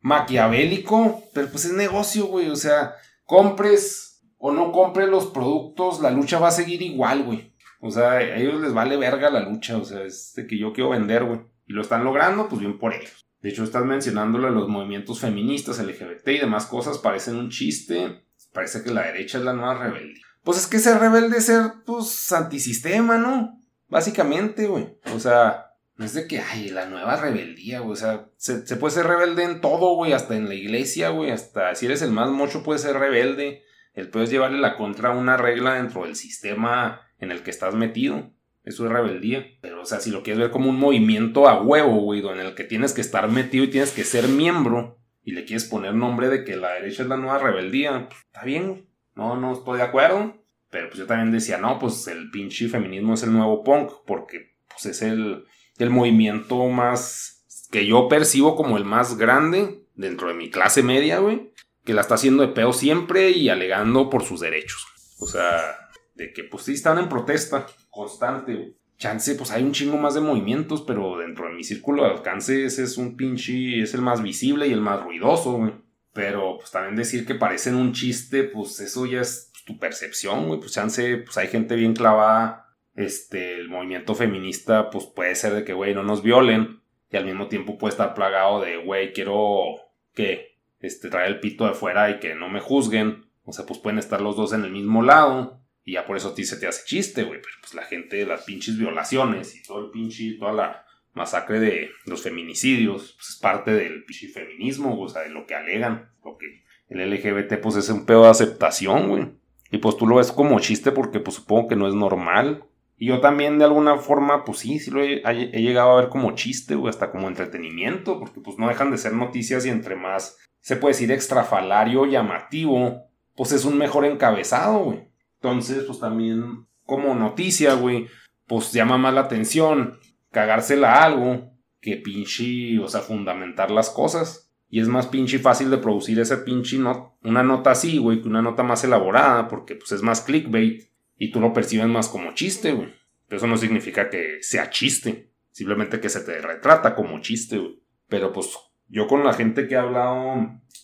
maquiavélico, 0.00 1.22
pero 1.34 1.48
pues 1.50 1.66
es 1.66 1.72
negocio, 1.72 2.26
güey, 2.26 2.48
o 2.48 2.56
sea, 2.56 2.94
compres 3.24 4.22
o 4.38 4.52
no 4.52 4.72
compres 4.72 5.08
los 5.08 5.26
productos, 5.26 6.00
la 6.00 6.10
lucha 6.10 6.38
va 6.38 6.48
a 6.48 6.52
seguir 6.52 6.82
igual, 6.82 7.24
güey. 7.24 7.55
O 7.86 7.90
sea, 7.90 8.12
a 8.12 8.36
ellos 8.36 8.60
les 8.60 8.72
vale 8.72 8.96
verga 8.96 9.30
la 9.30 9.40
lucha, 9.40 9.76
o 9.76 9.84
sea, 9.84 10.02
es 10.02 10.34
de 10.34 10.46
que 10.46 10.58
yo 10.58 10.72
quiero 10.72 10.90
vender, 10.90 11.24
güey. 11.24 11.40
Y 11.66 11.72
lo 11.72 11.82
están 11.82 12.04
logrando, 12.04 12.48
pues 12.48 12.60
bien 12.60 12.78
por 12.78 12.94
ellos. 12.94 13.26
De 13.40 13.50
hecho, 13.50 13.64
estás 13.64 13.84
mencionándolo 13.84 14.50
los 14.50 14.68
movimientos 14.68 15.20
feministas, 15.20 15.78
LGBT 15.78 16.28
y 16.28 16.38
demás 16.38 16.66
cosas, 16.66 16.98
parecen 16.98 17.36
un 17.36 17.50
chiste. 17.50 18.24
Parece 18.52 18.82
que 18.82 18.90
la 18.90 19.02
derecha 19.02 19.38
es 19.38 19.44
la 19.44 19.52
nueva 19.52 19.74
rebeldía. 19.74 20.24
Pues 20.42 20.58
es 20.58 20.66
que 20.66 20.78
ser 20.78 20.98
rebelde 20.98 21.38
es 21.38 21.46
ser, 21.46 21.72
pues, 21.84 22.32
antisistema, 22.32 23.18
¿no? 23.18 23.60
Básicamente, 23.88 24.66
güey. 24.66 24.96
O 25.14 25.20
sea, 25.20 25.74
no 25.96 26.04
es 26.04 26.14
de 26.14 26.26
que, 26.26 26.40
ay, 26.40 26.70
la 26.70 26.86
nueva 26.86 27.16
rebeldía, 27.16 27.80
güey. 27.80 27.92
O 27.92 27.96
sea, 27.96 28.28
se, 28.36 28.76
puede 28.76 28.94
ser 28.94 29.06
rebelde 29.06 29.44
en 29.44 29.60
todo, 29.60 29.94
güey. 29.94 30.12
Hasta 30.12 30.36
en 30.36 30.48
la 30.48 30.54
iglesia, 30.54 31.10
güey. 31.10 31.30
Hasta 31.30 31.74
si 31.74 31.86
eres 31.86 32.02
el 32.02 32.12
más 32.12 32.30
mocho, 32.30 32.62
puedes 32.62 32.82
ser 32.82 32.96
rebelde. 32.96 33.62
El 33.94 34.10
peor 34.10 34.26
llevarle 34.26 34.58
la 34.58 34.76
contra 34.76 35.10
a 35.10 35.16
una 35.16 35.36
regla 35.36 35.74
dentro 35.74 36.04
del 36.04 36.16
sistema 36.16 37.05
en 37.18 37.30
el 37.30 37.42
que 37.42 37.50
estás 37.50 37.74
metido. 37.74 38.30
Eso 38.64 38.84
es 38.84 38.92
rebeldía. 38.92 39.46
Pero, 39.60 39.82
o 39.82 39.84
sea, 39.84 40.00
si 40.00 40.10
lo 40.10 40.22
quieres 40.22 40.40
ver 40.40 40.50
como 40.50 40.70
un 40.70 40.78
movimiento 40.78 41.48
a 41.48 41.62
huevo, 41.62 42.00
güey, 42.00 42.26
en 42.26 42.40
el 42.40 42.54
que 42.54 42.64
tienes 42.64 42.92
que 42.92 43.00
estar 43.00 43.30
metido 43.30 43.64
y 43.64 43.70
tienes 43.70 43.92
que 43.92 44.04
ser 44.04 44.28
miembro, 44.28 44.98
y 45.22 45.32
le 45.32 45.44
quieres 45.44 45.64
poner 45.64 45.94
nombre 45.94 46.28
de 46.28 46.44
que 46.44 46.56
la 46.56 46.72
derecha 46.74 47.02
es 47.02 47.08
la 47.08 47.16
nueva 47.16 47.38
rebeldía, 47.38 48.08
pues, 48.08 48.20
está 48.20 48.44
bien, 48.44 48.88
no, 49.14 49.36
no 49.36 49.52
estoy 49.52 49.78
de 49.78 49.84
acuerdo. 49.84 50.36
Pero 50.70 50.88
pues 50.88 50.98
yo 50.98 51.06
también 51.06 51.32
decía, 51.32 51.58
no, 51.58 51.78
pues 51.78 52.06
el 52.08 52.30
pinche 52.30 52.68
feminismo 52.68 53.14
es 53.14 53.22
el 53.22 53.32
nuevo 53.32 53.62
punk, 53.64 53.90
porque 54.06 54.56
pues 54.68 54.86
es 54.86 55.02
el, 55.02 55.44
el 55.78 55.90
movimiento 55.90 56.68
más 56.68 57.66
que 57.70 57.86
yo 57.86 58.08
percibo 58.08 58.56
como 58.56 58.76
el 58.76 58.84
más 58.84 59.16
grande 59.16 59.84
dentro 59.94 60.28
de 60.28 60.34
mi 60.34 60.50
clase 60.50 60.82
media, 60.82 61.18
güey, 61.18 61.52
que 61.84 61.94
la 61.94 62.02
está 62.02 62.16
haciendo 62.16 62.42
de 62.42 62.52
peo 62.52 62.72
siempre 62.72 63.30
y 63.30 63.48
alegando 63.48 64.10
por 64.10 64.24
sus 64.24 64.40
derechos. 64.40 64.86
O 65.18 65.26
sea, 65.26 65.85
de 66.16 66.32
que 66.32 66.44
pues 66.44 66.64
sí 66.64 66.72
están 66.72 66.98
en 66.98 67.08
protesta 67.08 67.66
constante, 67.90 68.74
Chance, 68.98 69.34
pues 69.34 69.50
hay 69.50 69.62
un 69.62 69.72
chingo 69.72 69.98
más 69.98 70.14
de 70.14 70.22
movimientos, 70.22 70.80
pero 70.80 71.18
dentro 71.18 71.46
de 71.46 71.54
mi 71.54 71.64
círculo 71.64 72.04
de 72.04 72.12
alcance 72.12 72.64
ese 72.64 72.82
es 72.82 72.96
un 72.96 73.16
pinche, 73.16 73.82
es 73.82 73.92
el 73.92 74.00
más 74.00 74.22
visible 74.22 74.66
y 74.66 74.72
el 74.72 74.80
más 74.80 75.02
ruidoso, 75.02 75.52
güey. 75.52 75.72
Pero 76.14 76.56
pues 76.56 76.70
también 76.70 76.96
decir 76.96 77.26
que 77.26 77.34
parecen 77.34 77.74
un 77.74 77.92
chiste, 77.92 78.44
pues 78.44 78.80
eso 78.80 79.04
ya 79.04 79.20
es 79.20 79.52
tu 79.66 79.78
percepción, 79.78 80.46
güey. 80.46 80.60
Pues 80.60 80.72
chance, 80.72 81.18
pues 81.18 81.36
hay 81.36 81.48
gente 81.48 81.76
bien 81.76 81.94
clavada. 81.94 82.74
Este, 82.94 83.56
el 83.56 83.68
movimiento 83.68 84.14
feminista, 84.14 84.88
pues 84.88 85.04
puede 85.04 85.34
ser 85.34 85.52
de 85.52 85.64
que, 85.64 85.74
güey, 85.74 85.94
no 85.94 86.02
nos 86.02 86.22
violen. 86.22 86.80
Y 87.10 87.18
al 87.18 87.26
mismo 87.26 87.48
tiempo 87.48 87.76
puede 87.76 87.92
estar 87.92 88.14
plagado 88.14 88.62
de, 88.62 88.78
güey, 88.78 89.12
quiero 89.12 89.76
que, 90.14 90.56
este, 90.80 91.10
traer 91.10 91.28
el 91.28 91.40
pito 91.40 91.66
de 91.66 91.74
fuera 91.74 92.08
y 92.08 92.18
que 92.18 92.34
no 92.34 92.48
me 92.48 92.60
juzguen. 92.60 93.26
O 93.44 93.52
sea, 93.52 93.66
pues 93.66 93.78
pueden 93.78 93.98
estar 93.98 94.22
los 94.22 94.36
dos 94.36 94.54
en 94.54 94.64
el 94.64 94.70
mismo 94.70 95.02
lado. 95.02 95.60
Y 95.86 95.92
ya 95.92 96.04
por 96.04 96.16
eso 96.16 96.30
a 96.30 96.34
ti 96.34 96.44
se 96.44 96.56
te 96.56 96.66
hace 96.66 96.84
chiste, 96.84 97.22
güey. 97.22 97.40
Pero 97.40 97.54
pues 97.60 97.72
la 97.74 97.84
gente, 97.84 98.26
las 98.26 98.42
pinches 98.42 98.76
violaciones 98.76 99.54
y 99.54 99.62
todo 99.62 99.86
el 99.86 99.92
pinche, 99.92 100.36
toda 100.38 100.52
la 100.52 100.84
masacre 101.14 101.60
de 101.60 101.90
los 102.04 102.22
feminicidios, 102.22 103.14
pues 103.16 103.30
es 103.30 103.36
parte 103.36 103.70
del 103.70 104.04
pinche 104.04 104.28
feminismo, 104.28 105.00
o 105.00 105.08
sea, 105.08 105.22
de 105.22 105.30
lo 105.30 105.46
que 105.46 105.54
alegan. 105.54 106.10
Lo 106.24 106.36
que 106.36 106.64
el 106.88 107.08
LGBT, 107.08 107.60
pues 107.62 107.76
es 107.76 107.88
un 107.88 108.04
pedo 108.04 108.24
de 108.24 108.30
aceptación, 108.30 109.08
güey. 109.08 109.28
Y 109.70 109.78
pues 109.78 109.96
tú 109.96 110.08
lo 110.08 110.16
ves 110.16 110.32
como 110.32 110.58
chiste 110.58 110.90
porque 110.90 111.20
pues 111.20 111.36
supongo 111.36 111.68
que 111.68 111.76
no 111.76 111.86
es 111.86 111.94
normal. 111.94 112.64
Y 112.98 113.06
yo 113.06 113.20
también 113.20 113.58
de 113.58 113.64
alguna 113.64 113.96
forma, 113.98 114.44
pues 114.44 114.58
sí, 114.58 114.80
sí 114.80 114.90
lo 114.90 115.02
he, 115.02 115.20
llegado 115.60 115.92
a 115.92 116.00
ver 116.00 116.08
como 116.08 116.32
chiste, 116.32 116.74
güey, 116.74 116.90
hasta 116.90 117.12
como 117.12 117.28
entretenimiento, 117.28 118.18
porque 118.18 118.40
pues 118.40 118.58
no 118.58 118.68
dejan 118.68 118.90
de 118.90 118.98
ser 118.98 119.12
noticias 119.12 119.64
y 119.66 119.68
entre 119.68 119.94
más, 119.94 120.36
se 120.60 120.74
puede 120.74 120.94
decir, 120.94 121.12
extrafalario, 121.12 122.06
llamativo, 122.06 123.04
pues 123.36 123.52
es 123.52 123.64
un 123.64 123.78
mejor 123.78 124.04
encabezado, 124.04 124.78
güey. 124.78 125.15
Entonces, 125.48 125.84
pues 125.84 126.00
también 126.00 126.66
como 126.84 127.14
noticia, 127.14 127.74
güey, 127.74 128.08
pues 128.46 128.72
llama 128.72 128.98
más 128.98 129.14
la 129.14 129.22
atención 129.22 129.98
cagársela 130.30 130.94
a 130.94 131.04
algo 131.04 131.52
que 131.80 131.96
pinche, 131.96 132.78
o 132.78 132.88
sea, 132.88 133.00
fundamentar 133.00 133.70
las 133.70 133.90
cosas. 133.90 134.52
Y 134.68 134.80
es 134.80 134.88
más 134.88 135.06
pinche 135.06 135.38
fácil 135.38 135.70
de 135.70 135.78
producir 135.78 136.18
ese 136.18 136.38
pinche 136.38 136.78
not 136.78 137.14
una 137.22 137.42
nota 137.42 137.70
así, 137.70 137.98
güey, 137.98 138.20
que 138.20 138.28
una 138.28 138.42
nota 138.42 138.62
más 138.62 138.82
elaborada, 138.84 139.48
porque 139.48 139.76
pues 139.76 139.92
es 139.92 140.02
más 140.02 140.20
clickbait 140.20 140.90
y 141.16 141.30
tú 141.30 141.40
lo 141.40 141.52
percibes 141.52 141.86
más 141.86 142.08
como 142.08 142.34
chiste, 142.34 142.72
güey. 142.72 142.92
Pero 143.28 143.38
eso 143.38 143.46
no 143.46 143.56
significa 143.56 144.10
que 144.10 144.38
sea 144.42 144.70
chiste, 144.70 145.32
simplemente 145.52 146.00
que 146.00 146.08
se 146.08 146.20
te 146.20 146.40
retrata 146.40 146.94
como 146.94 147.20
chiste, 147.20 147.58
güey. 147.58 147.80
Pero 148.08 148.32
pues 148.32 148.50
yo 148.88 149.06
con 149.06 149.24
la 149.24 149.32
gente 149.32 149.68
que 149.68 149.74
he 149.74 149.78
hablado, 149.78 150.36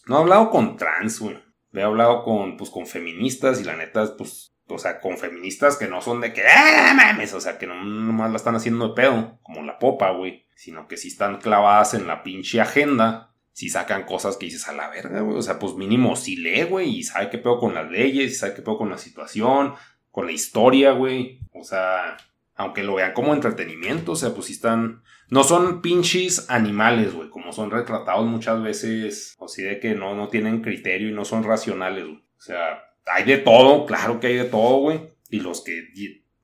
no 0.07 0.17
he 0.17 0.21
hablado 0.21 0.51
con 0.51 0.77
trans, 0.77 1.21
güey. 1.21 1.37
He 1.73 1.83
hablado 1.83 2.23
con, 2.23 2.57
pues, 2.57 2.71
con 2.71 2.87
feministas 2.87 3.61
y 3.61 3.65
la 3.65 3.77
neta, 3.77 4.15
pues, 4.17 4.52
o 4.75 4.79
sea, 4.79 5.01
con 5.01 5.19
feministas 5.19 5.77
que 5.77 5.89
no 5.89 6.01
son 6.01 6.21
de 6.21 6.33
que, 6.33 6.43
¡ah, 6.47 6.95
mames! 6.95 7.33
O 7.35 7.41
sea, 7.41 7.59
que 7.59 7.67
no 7.67 7.75
nomás 7.85 8.31
la 8.31 8.37
están 8.37 8.55
haciendo 8.55 8.89
de 8.89 8.95
pedo, 8.95 9.39
como 9.43 9.63
la 9.63 9.79
popa, 9.79 10.11
güey. 10.11 10.47
Sino 10.55 10.89
que 10.89 10.97
sí 10.97 11.09
están 11.09 11.39
clavadas 11.39 11.95
en 11.95 12.07
la 12.07 12.23
pinche 12.23 12.61
agenda. 12.61 13.35
Si 13.53 13.69
sacan 13.69 14.05
cosas 14.05 14.37
que 14.37 14.47
dices 14.47 14.69
a 14.69 14.73
la 14.73 14.89
verga, 14.89 15.21
güey. 15.21 15.37
O 15.37 15.43
sea, 15.43 15.59
pues 15.59 15.75
mínimo 15.75 16.17
sí 16.17 16.37
lee, 16.37 16.65
güey. 16.65 16.99
Y 16.99 17.03
sabe 17.03 17.31
qué 17.31 17.39
pedo 17.39 17.59
con 17.59 17.75
las 17.75 17.91
leyes, 17.91 18.33
y 18.33 18.35
sabe 18.35 18.55
qué 18.55 18.63
pedo 18.63 18.79
con 18.79 18.91
la 18.91 18.99
situación, 18.99 19.75
con 20.11 20.27
la 20.27 20.33
historia, 20.33 20.93
güey. 20.93 21.41
O 21.53 21.65
sea, 21.65 22.17
aunque 22.55 22.83
lo 22.83 22.95
vean 22.95 23.13
como 23.13 23.35
entretenimiento, 23.35 24.13
o 24.13 24.17
sea, 24.17 24.35
pues 24.35 24.47
sí 24.47 24.53
están. 24.55 25.03
No 25.29 25.45
son 25.45 25.83
pinches 25.83 26.51
animales, 26.51 27.15
güey. 27.15 27.31
Como 27.31 27.53
son 27.53 27.71
retratados 27.71 28.27
muchas 28.27 28.63
veces. 28.63 29.37
O 29.39 29.49
sí, 29.49 29.63
de 29.63 29.81
que 29.81 29.95
no, 29.95 30.15
no 30.15 30.29
tienen 30.29 30.63
criterio 30.63 31.09
y 31.09 31.13
no 31.13 31.25
son 31.25 31.45
racionales, 31.45 32.05
güey. 32.05 32.23
O 32.37 32.41
sea, 32.41 32.83
hay 33.07 33.25
de 33.25 33.39
todo, 33.39 33.87
claro 33.87 34.21
que 34.21 34.29
hay 34.29 34.37
de 34.37 34.45
todo, 34.45 34.79
güey. 34.79 35.01
Y 35.31 35.41
los 35.41 35.63
que 35.63 35.89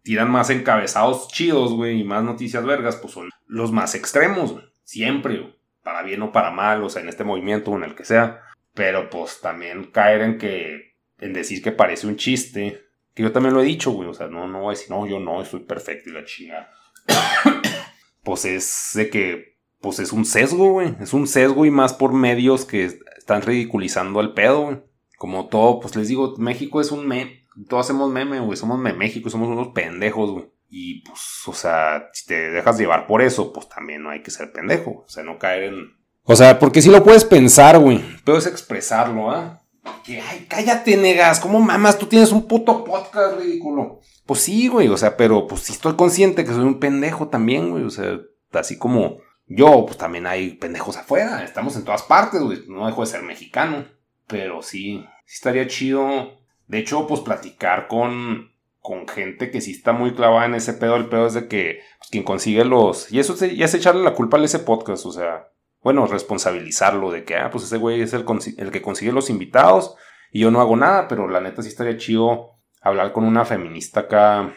tiran 0.02 0.30
más 0.30 0.50
encabezados 0.50 1.28
chidos, 1.28 1.72
güey, 1.72 2.00
y 2.00 2.04
más 2.04 2.24
noticias 2.24 2.64
vergas, 2.64 2.96
pues 2.96 3.12
son 3.12 3.30
los 3.46 3.72
más 3.72 3.94
extremos, 3.94 4.52
güey. 4.52 4.64
Siempre. 4.84 5.54
Para 5.82 6.02
bien 6.02 6.22
o 6.22 6.32
para 6.32 6.50
mal, 6.50 6.82
o 6.82 6.88
sea, 6.90 7.02
en 7.02 7.08
este 7.08 7.24
movimiento 7.24 7.70
o 7.70 7.76
en 7.76 7.84
el 7.84 7.94
que 7.94 8.04
sea. 8.04 8.42
Pero 8.74 9.08
pues 9.08 9.40
también 9.40 9.84
caer 9.84 10.22
en 10.22 10.38
que, 10.38 10.96
en 11.18 11.32
decir 11.32 11.62
que 11.62 11.72
parece 11.72 12.06
un 12.06 12.16
chiste, 12.16 12.82
que 13.14 13.22
yo 13.22 13.32
también 13.32 13.54
lo 13.54 13.62
he 13.62 13.66
dicho, 13.66 13.90
güey, 13.92 14.08
o 14.08 14.14
sea, 14.14 14.28
no, 14.28 14.46
no 14.48 14.62
voy 14.62 14.74
a 14.74 14.90
no, 14.90 15.06
yo 15.06 15.18
no, 15.18 15.40
estoy 15.40 15.60
perfecto 15.60 16.10
y 16.10 16.12
la 16.12 16.24
chingada. 16.24 16.70
pues 18.22 18.44
es 18.44 18.90
de 18.94 19.08
que, 19.08 19.56
pues 19.80 19.98
es 19.98 20.12
un 20.12 20.24
sesgo, 20.24 20.72
güey. 20.72 20.94
Es 21.00 21.14
un 21.14 21.26
sesgo 21.26 21.64
y 21.64 21.70
más 21.70 21.94
por 21.94 22.12
medios 22.12 22.64
que 22.64 22.84
están 23.16 23.42
ridiculizando 23.42 24.20
al 24.20 24.34
pedo, 24.34 24.62
güey 24.62 24.87
como 25.18 25.48
todo, 25.48 25.80
pues 25.80 25.96
les 25.96 26.08
digo, 26.08 26.34
México 26.38 26.80
es 26.80 26.92
un 26.92 27.06
meme, 27.06 27.44
todos 27.68 27.84
hacemos 27.86 28.10
meme, 28.10 28.38
güey, 28.40 28.56
somos 28.56 28.78
México, 28.78 29.28
somos 29.28 29.48
unos 29.48 29.68
pendejos, 29.68 30.30
güey. 30.30 30.46
Y 30.70 31.02
pues, 31.02 31.20
o 31.46 31.52
sea, 31.52 32.08
si 32.12 32.26
te 32.26 32.50
dejas 32.50 32.78
llevar 32.78 33.06
por 33.06 33.20
eso, 33.20 33.52
pues 33.52 33.68
también 33.68 34.02
no 34.02 34.10
hay 34.10 34.22
que 34.22 34.30
ser 34.30 34.52
pendejo, 34.52 35.04
o 35.06 35.08
sea, 35.08 35.24
no 35.24 35.38
caer 35.38 35.64
en... 35.64 35.98
O 36.22 36.36
sea, 36.36 36.58
porque 36.58 36.80
si 36.80 36.90
lo 36.90 37.02
puedes 37.02 37.24
pensar, 37.24 37.78
güey, 37.78 38.04
pero 38.24 38.38
es 38.38 38.46
expresarlo, 38.46 39.30
¿ah? 39.30 39.60
Que, 40.04 40.20
ay, 40.20 40.46
cállate, 40.48 40.96
negas, 40.96 41.40
¿cómo 41.40 41.58
mamas? 41.58 41.98
Tú 41.98 42.06
tienes 42.06 42.30
un 42.30 42.46
puto 42.46 42.84
podcast 42.84 43.40
ridículo. 43.40 44.00
Pues 44.26 44.40
sí, 44.40 44.68
güey, 44.68 44.88
o 44.88 44.96
sea, 44.96 45.16
pero 45.16 45.46
pues 45.46 45.62
sí 45.62 45.72
estoy 45.72 45.96
consciente 45.96 46.44
que 46.44 46.52
soy 46.52 46.64
un 46.64 46.78
pendejo 46.78 47.28
también, 47.28 47.70
güey, 47.70 47.84
o 47.84 47.90
sea, 47.90 48.18
así 48.52 48.78
como 48.78 49.16
yo, 49.46 49.84
pues 49.86 49.98
también 49.98 50.26
hay 50.26 50.50
pendejos 50.50 50.96
afuera, 50.96 51.42
estamos 51.42 51.74
en 51.76 51.84
todas 51.84 52.02
partes, 52.02 52.40
güey, 52.40 52.62
no 52.68 52.86
dejo 52.86 53.00
de 53.00 53.06
ser 53.06 53.22
mexicano. 53.22 53.86
Pero 54.28 54.62
sí, 54.62 55.04
sí 55.24 55.34
estaría 55.34 55.66
chido. 55.66 56.38
De 56.66 56.78
hecho, 56.78 57.06
pues 57.06 57.22
platicar 57.22 57.88
con, 57.88 58.52
con 58.78 59.08
gente 59.08 59.50
que 59.50 59.60
sí 59.60 59.72
está 59.72 59.92
muy 59.92 60.12
clavada 60.14 60.46
en 60.46 60.54
ese 60.54 60.74
pedo. 60.74 60.96
El 60.96 61.08
pedo 61.08 61.26
es 61.26 61.34
de 61.34 61.48
que 61.48 61.80
pues, 61.98 62.10
quien 62.10 62.24
consigue 62.24 62.64
los. 62.64 63.10
Y 63.10 63.18
eso 63.18 63.34
ya 63.34 63.64
es 63.64 63.74
echarle 63.74 64.04
la 64.04 64.14
culpa 64.14 64.38
a 64.38 64.44
ese 64.44 64.60
podcast. 64.60 65.06
O 65.06 65.12
sea, 65.12 65.48
bueno, 65.82 66.06
responsabilizarlo 66.06 67.10
de 67.10 67.24
que, 67.24 67.36
ah, 67.36 67.50
pues 67.50 67.64
ese 67.64 67.78
güey 67.78 68.02
es 68.02 68.12
el, 68.12 68.26
el 68.58 68.70
que 68.70 68.82
consigue 68.82 69.12
los 69.12 69.30
invitados 69.30 69.96
y 70.30 70.40
yo 70.40 70.50
no 70.50 70.60
hago 70.60 70.76
nada. 70.76 71.08
Pero 71.08 71.26
la 71.26 71.40
neta 71.40 71.62
sí 71.62 71.68
estaría 71.68 71.96
chido 71.96 72.50
hablar 72.82 73.12
con 73.12 73.24
una 73.24 73.46
feminista 73.46 74.00
acá. 74.00 74.54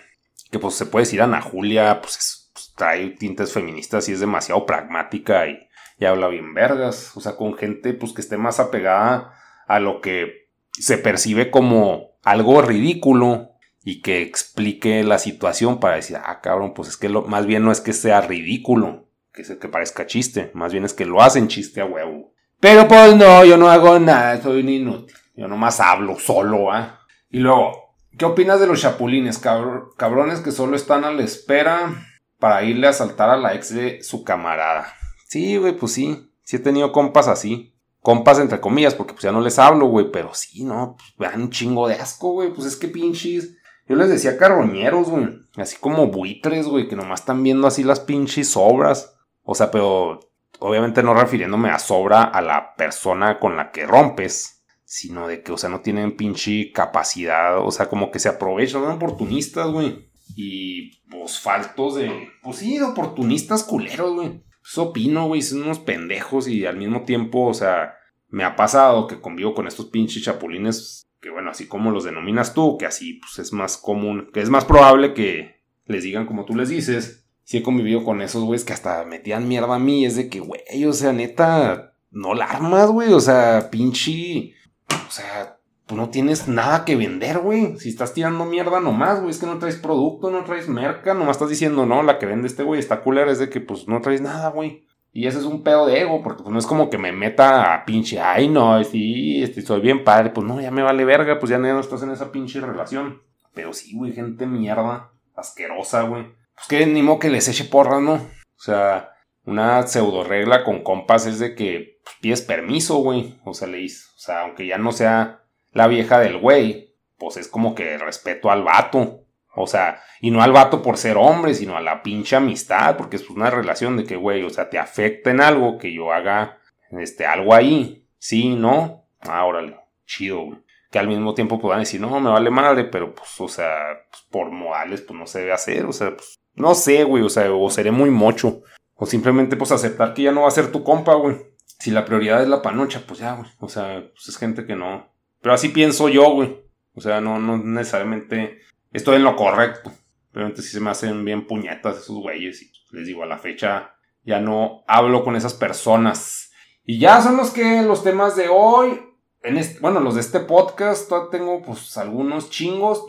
Que 0.51 0.59
pues 0.59 0.75
se 0.75 0.85
puede 0.85 1.05
decir 1.05 1.21
Ana 1.21 1.39
Julia, 1.39 2.01
pues, 2.01 2.51
pues 2.53 2.73
trae 2.75 3.11
tintes 3.11 3.53
feministas 3.53 4.09
y 4.09 4.11
es 4.11 4.19
demasiado 4.19 4.65
pragmática 4.65 5.47
y, 5.47 5.57
y 5.97 6.03
habla 6.03 6.27
bien 6.27 6.53
vergas. 6.53 7.15
O 7.15 7.21
sea, 7.21 7.37
con 7.37 7.55
gente 7.55 7.93
pues 7.93 8.11
que 8.11 8.19
esté 8.19 8.35
más 8.35 8.59
apegada 8.59 9.33
a 9.75 9.79
lo 9.79 10.01
que 10.01 10.49
se 10.71 10.97
percibe 10.97 11.51
como 11.51 12.11
algo 12.23 12.61
ridículo 12.61 13.51
y 13.83 14.01
que 14.01 14.21
explique 14.21 15.03
la 15.03 15.17
situación 15.17 15.79
para 15.79 15.95
decir, 15.95 16.17
ah, 16.17 16.39
cabrón, 16.41 16.73
pues 16.73 16.89
es 16.89 16.97
que 16.97 17.09
lo, 17.09 17.23
más 17.23 17.45
bien 17.45 17.63
no 17.63 17.71
es 17.71 17.81
que 17.81 17.93
sea 17.93 18.21
ridículo, 18.21 19.07
que, 19.33 19.43
que 19.43 19.67
parezca 19.69 20.05
chiste, 20.05 20.51
más 20.53 20.71
bien 20.71 20.85
es 20.85 20.93
que 20.93 21.05
lo 21.05 21.21
hacen 21.21 21.47
chiste 21.47 21.81
a 21.81 21.85
huevo. 21.85 22.33
Pero 22.59 22.87
pues 22.87 23.15
no, 23.15 23.43
yo 23.43 23.57
no 23.57 23.69
hago 23.69 23.97
nada, 23.99 24.39
soy 24.41 24.61
un 24.61 24.69
inútil. 24.69 25.15
Yo 25.35 25.47
nomás 25.47 25.79
hablo 25.79 26.19
solo, 26.19 26.71
¿ah? 26.71 26.99
Y 27.29 27.39
luego, 27.39 27.95
¿qué 28.17 28.25
opinas 28.25 28.59
de 28.59 28.67
los 28.67 28.81
chapulines, 28.81 29.39
cabrones 29.39 30.41
que 30.41 30.51
solo 30.51 30.75
están 30.75 31.03
a 31.03 31.11
la 31.11 31.23
espera 31.23 32.05
para 32.37 32.63
irle 32.63 32.87
a 32.87 32.93
saltar 32.93 33.29
a 33.31 33.37
la 33.37 33.55
ex 33.55 33.73
de 33.73 34.03
su 34.03 34.23
camarada? 34.23 34.93
Sí, 35.27 35.57
güey, 35.57 35.73
pues 35.75 35.93
sí. 35.93 36.27
Sí 36.43 36.57
he 36.57 36.59
tenido 36.59 36.91
compas 36.91 37.27
así. 37.27 37.70
Compas 38.01 38.39
entre 38.39 38.59
comillas, 38.59 38.95
porque 38.95 39.13
pues 39.13 39.23
ya 39.23 39.31
no 39.31 39.41
les 39.41 39.59
hablo, 39.59 39.87
güey. 39.87 40.11
Pero 40.11 40.33
sí, 40.33 40.63
no, 40.63 40.95
pues 40.97 41.29
vean 41.29 41.43
un 41.43 41.49
chingo 41.51 41.87
de 41.87 41.95
asco, 41.95 42.31
güey. 42.31 42.53
Pues 42.53 42.67
es 42.67 42.75
que 42.75 42.87
pinches. 42.87 43.57
Yo 43.87 43.95
les 43.95 44.09
decía 44.09 44.37
carroñeros, 44.37 45.09
güey. 45.09 45.27
Así 45.55 45.77
como 45.77 46.07
buitres, 46.07 46.67
güey, 46.67 46.87
que 46.87 46.95
nomás 46.95 47.21
están 47.21 47.43
viendo 47.43 47.67
así 47.67 47.83
las 47.83 47.99
pinches 47.99 48.49
sobras. 48.49 49.15
O 49.43 49.55
sea, 49.55 49.69
pero 49.71 50.19
obviamente 50.59 51.03
no 51.03 51.13
refiriéndome 51.13 51.69
a 51.69 51.79
sobra 51.79 52.23
a 52.23 52.41
la 52.41 52.75
persona 52.75 53.39
con 53.39 53.57
la 53.57 53.71
que 53.71 53.85
rompes, 53.85 54.63
sino 54.85 55.27
de 55.27 55.41
que, 55.41 55.51
o 55.51 55.57
sea, 55.57 55.69
no 55.69 55.81
tienen 55.81 56.15
pinche 56.15 56.71
capacidad, 56.71 57.65
o 57.65 57.71
sea, 57.71 57.89
como 57.89 58.11
que 58.11 58.19
se 58.19 58.29
aprovechan, 58.29 58.81
son 58.81 58.91
oportunistas, 58.91 59.71
güey. 59.71 60.11
Y, 60.35 61.01
pues, 61.09 61.39
faltos 61.39 61.95
de, 61.95 62.29
pues 62.43 62.57
sí, 62.57 62.77
de 62.77 62.85
oportunistas 62.85 63.63
culeros, 63.63 64.13
güey. 64.13 64.43
Eso 64.63 64.83
opino, 64.83 65.27
güey, 65.27 65.41
son 65.41 65.63
unos 65.63 65.79
pendejos 65.79 66.47
y 66.47 66.65
al 66.65 66.77
mismo 66.77 67.03
tiempo, 67.03 67.47
o 67.47 67.53
sea, 67.53 67.95
me 68.29 68.43
ha 68.43 68.55
pasado 68.55 69.07
que 69.07 69.19
convivo 69.19 69.53
con 69.53 69.67
estos 69.67 69.87
pinches 69.87 70.23
chapulines, 70.23 71.07
que 71.19 71.29
bueno, 71.29 71.51
así 71.51 71.67
como 71.67 71.91
los 71.91 72.03
denominas 72.03 72.53
tú, 72.53 72.77
que 72.77 72.85
así, 72.85 73.15
pues, 73.15 73.39
es 73.39 73.53
más 73.53 73.77
común, 73.77 74.29
que 74.33 74.41
es 74.41 74.49
más 74.49 74.65
probable 74.65 75.13
que 75.13 75.61
les 75.85 76.03
digan 76.03 76.25
como 76.25 76.45
tú 76.45 76.55
les 76.55 76.69
dices, 76.69 77.21
sí 77.43 77.57
he 77.57 77.63
convivido 77.63 78.03
con 78.03 78.21
esos 78.21 78.43
güeyes 78.43 78.63
que 78.63 78.73
hasta 78.73 79.03
metían 79.03 79.47
mierda 79.47 79.75
a 79.75 79.79
mí. 79.79 80.05
Es 80.05 80.15
de 80.15 80.29
que, 80.29 80.39
güey, 80.39 80.61
o 80.85 80.93
sea, 80.93 81.11
neta, 81.11 81.95
no 82.09 82.33
la 82.33 82.45
armas, 82.45 82.89
güey. 82.89 83.11
O 83.13 83.19
sea, 83.19 83.69
pinche. 83.69 84.53
O 84.89 85.11
sea, 85.11 85.59
tú 85.91 85.97
no 85.97 86.09
tienes 86.09 86.47
nada 86.47 86.85
que 86.85 86.95
vender, 86.95 87.39
güey. 87.39 87.77
Si 87.77 87.89
estás 87.89 88.13
tirando 88.13 88.45
mierda 88.45 88.79
nomás, 88.79 89.19
güey, 89.19 89.31
es 89.31 89.39
que 89.39 89.45
no 89.45 89.59
traes 89.59 89.75
producto, 89.75 90.31
no 90.31 90.45
traes 90.45 90.69
merca, 90.69 91.13
nomás 91.13 91.35
estás 91.35 91.49
diciendo, 91.49 91.85
no, 91.85 92.01
la 92.01 92.17
que 92.17 92.25
vende 92.25 92.47
este 92.47 92.63
güey 92.63 92.79
está 92.79 93.01
culera, 93.01 93.31
es 93.31 93.39
de 93.39 93.49
que, 93.49 93.59
pues, 93.59 93.87
no 93.87 93.99
traes 93.99 94.21
nada, 94.21 94.49
güey. 94.51 94.85
Y 95.11 95.27
ese 95.27 95.39
es 95.39 95.43
un 95.43 95.61
pedo 95.61 95.87
de 95.87 95.99
ego, 95.99 96.23
porque 96.23 96.43
pues 96.43 96.53
no 96.53 96.59
es 96.59 96.65
como 96.65 96.89
que 96.89 96.97
me 96.97 97.11
meta 97.11 97.73
a 97.73 97.83
pinche, 97.83 98.21
ay 98.21 98.47
no, 98.47 98.81
sí, 98.85 99.43
este, 99.43 99.61
soy 99.61 99.81
bien 99.81 100.05
padre, 100.05 100.29
pues 100.29 100.47
no, 100.47 100.61
ya 100.61 100.71
me 100.71 100.83
vale 100.83 101.03
verga, 101.03 101.37
pues 101.37 101.49
ya 101.49 101.57
no 101.57 101.79
estás 101.81 102.01
en 102.03 102.11
esa 102.11 102.31
pinche 102.31 102.61
relación. 102.61 103.21
Pero 103.53 103.73
sí, 103.73 103.93
güey, 103.93 104.13
gente 104.13 104.45
mierda, 104.47 105.11
asquerosa, 105.35 106.03
güey 106.03 106.27
pues 106.61 106.67
que 106.67 106.85
ni 106.85 107.01
modo 107.01 107.19
que 107.19 107.29
les 107.29 107.47
eche 107.47 107.65
porra, 107.65 107.99
¿no? 107.99 108.13
O 108.13 108.63
sea, 108.63 109.13
una 109.45 109.85
pseudo 109.87 110.23
regla 110.23 110.63
con 110.63 110.83
compas 110.83 111.25
es 111.25 111.39
de 111.39 111.55
que 111.55 111.99
pues, 112.03 112.15
pides 112.21 112.41
permiso, 112.41 112.97
güey. 112.97 113.39
O 113.45 113.53
sea, 113.53 113.67
le 113.67 113.77
dices, 113.77 114.11
o 114.15 114.19
sea, 114.19 114.41
aunque 114.41 114.67
ya 114.67 114.77
no 114.77 114.91
sea 114.91 115.40
la 115.71 115.87
vieja 115.87 116.19
del 116.19 116.37
güey, 116.37 116.95
pues 117.17 117.37
es 117.37 117.47
como 117.47 117.75
que 117.75 117.97
respeto 117.97 118.51
al 118.51 118.63
vato. 118.63 119.25
O 119.53 119.67
sea, 119.67 120.01
y 120.21 120.31
no 120.31 120.41
al 120.41 120.53
vato 120.53 120.81
por 120.81 120.97
ser 120.97 121.17
hombre, 121.17 121.53
sino 121.53 121.75
a 121.75 121.81
la 121.81 122.03
pinche 122.03 122.35
amistad, 122.35 122.95
porque 122.95 123.17
es 123.17 123.29
una 123.29 123.49
relación 123.49 123.97
de 123.97 124.05
que, 124.05 124.15
güey, 124.15 124.43
o 124.43 124.49
sea, 124.49 124.69
te 124.69 124.79
afecta 124.79 125.29
en 125.29 125.41
algo 125.41 125.77
que 125.77 125.93
yo 125.93 126.13
haga, 126.13 126.59
este, 126.91 127.25
algo 127.25 127.53
ahí. 127.53 128.07
Sí, 128.17 128.55
¿no? 128.55 129.07
Ah, 129.21 129.45
órale, 129.45 129.77
chido, 130.05 130.41
güey. 130.45 130.59
Que 130.89 130.99
al 130.99 131.07
mismo 131.07 131.33
tiempo 131.33 131.59
puedan 131.59 131.81
decir, 131.81 131.99
no, 131.99 132.19
me 132.19 132.29
vale 132.29 132.49
madre, 132.49 132.85
pero 132.85 133.13
pues, 133.13 133.29
o 133.39 133.47
sea, 133.47 133.75
pues, 134.09 134.23
por 134.29 134.51
modales, 134.51 135.01
pues 135.01 135.19
no 135.19 135.27
se 135.27 135.39
debe 135.39 135.53
hacer, 135.53 135.85
o 135.85 135.93
sea, 135.93 136.15
pues 136.15 136.39
no 136.55 136.75
sé, 136.75 137.03
güey, 137.03 137.23
o 137.23 137.29
sea, 137.29 137.51
o 137.51 137.69
seré 137.69 137.91
muy 137.91 138.09
mocho. 138.09 138.61
O 138.95 139.05
simplemente, 139.05 139.55
pues, 139.57 139.71
aceptar 139.71 140.13
que 140.13 140.23
ya 140.23 140.31
no 140.31 140.41
va 140.41 140.47
a 140.47 140.51
ser 140.51 140.71
tu 140.71 140.83
compa, 140.83 141.13
güey. 141.15 141.37
Si 141.79 141.91
la 141.91 142.05
prioridad 142.05 142.41
es 142.41 142.47
la 142.47 142.61
panocha, 142.61 143.03
pues 143.07 143.19
ya, 143.19 143.33
güey. 143.33 143.49
O 143.59 143.67
sea, 143.67 144.03
pues 144.13 144.27
es 144.27 144.37
gente 144.37 144.65
que 144.65 144.75
no. 144.75 145.10
Pero 145.41 145.55
así 145.55 145.69
pienso 145.69 146.09
yo, 146.09 146.31
güey. 146.31 146.61
O 146.93 147.01
sea, 147.01 147.21
no, 147.21 147.39
no 147.39 147.57
necesariamente 147.57 148.59
estoy 148.91 149.17
en 149.17 149.23
lo 149.23 149.35
correcto. 149.35 149.91
Obviamente 150.33 150.61
sí 150.61 150.69
se 150.69 150.79
me 150.79 150.91
hacen 150.91 151.25
bien 151.25 151.47
puñetas 151.47 151.97
esos 151.97 152.17
güeyes. 152.17 152.61
Y 152.61 152.71
les 152.91 153.07
digo, 153.07 153.23
a 153.23 153.27
la 153.27 153.37
fecha 153.37 153.95
ya 154.23 154.39
no 154.39 154.83
hablo 154.87 155.23
con 155.23 155.35
esas 155.35 155.53
personas. 155.53 156.51
Y 156.85 156.99
ya 156.99 157.21
son 157.21 157.37
los 157.37 157.51
que, 157.51 157.81
los 157.81 158.03
temas 158.03 158.35
de 158.35 158.47
hoy. 158.49 159.01
En 159.43 159.57
este, 159.57 159.79
bueno, 159.79 159.99
los 159.99 160.15
de 160.15 160.21
este 160.21 160.39
podcast, 160.39 161.11
tengo 161.31 161.63
pues 161.63 161.97
algunos 161.97 162.51
chingos. 162.51 163.05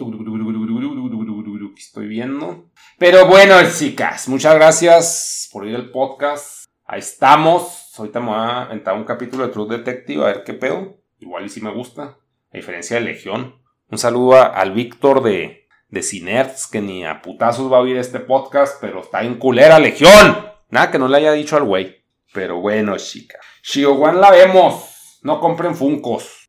Estoy 1.77 2.07
viendo. 2.07 2.71
Pero 2.99 3.27
bueno, 3.27 3.55
chicas, 3.77 4.29
muchas 4.29 4.55
gracias 4.55 5.51
por 5.53 5.67
ir 5.67 5.77
al 5.77 5.91
podcast. 5.91 6.67
Ahí 6.87 7.01
estamos. 7.01 7.91
Ahorita 7.99 8.21
me 8.21 8.27
voy 8.27 8.37
a 8.39 8.69
entrar 8.71 8.97
un 8.97 9.05
capítulo 9.05 9.47
de 9.47 9.53
True 9.53 9.77
Detective 9.77 10.23
a 10.23 10.27
ver 10.27 10.45
qué 10.45 10.55
pedo. 10.55 10.97
Igual 11.19 11.45
y 11.45 11.49
si 11.51 11.61
me 11.61 11.73
gusta. 11.73 12.17
A 12.53 12.59
diferencia 12.59 12.97
de 12.97 13.03
Legión. 13.03 13.63
Un 13.89 13.97
saludo 13.97 14.35
al 14.35 14.73
Víctor 14.73 15.23
de, 15.23 15.69
de 15.89 16.03
Cinerts, 16.03 16.67
que 16.67 16.83
ni 16.83 17.03
a 17.03 17.23
putazos 17.23 17.73
va 17.73 17.79
a 17.79 17.81
oír 17.81 17.97
este 17.97 18.21
podcast, 18.21 18.77
pero 18.79 19.01
está 19.01 19.23
en 19.23 19.37
culera 19.39 19.79
Legión. 19.79 20.47
Nada 20.69 20.91
que 20.91 20.99
no 20.99 21.09
le 21.09 21.17
haya 21.17 21.33
dicho 21.33 21.57
al 21.57 21.65
güey. 21.65 22.05
Pero 22.35 22.61
bueno, 22.61 22.99
chica. 22.99 23.39
Shiowan 23.63 24.21
la 24.21 24.31
vemos. 24.31 25.19
No 25.23 25.41
compren 25.41 25.75
funcos. 25.75 26.42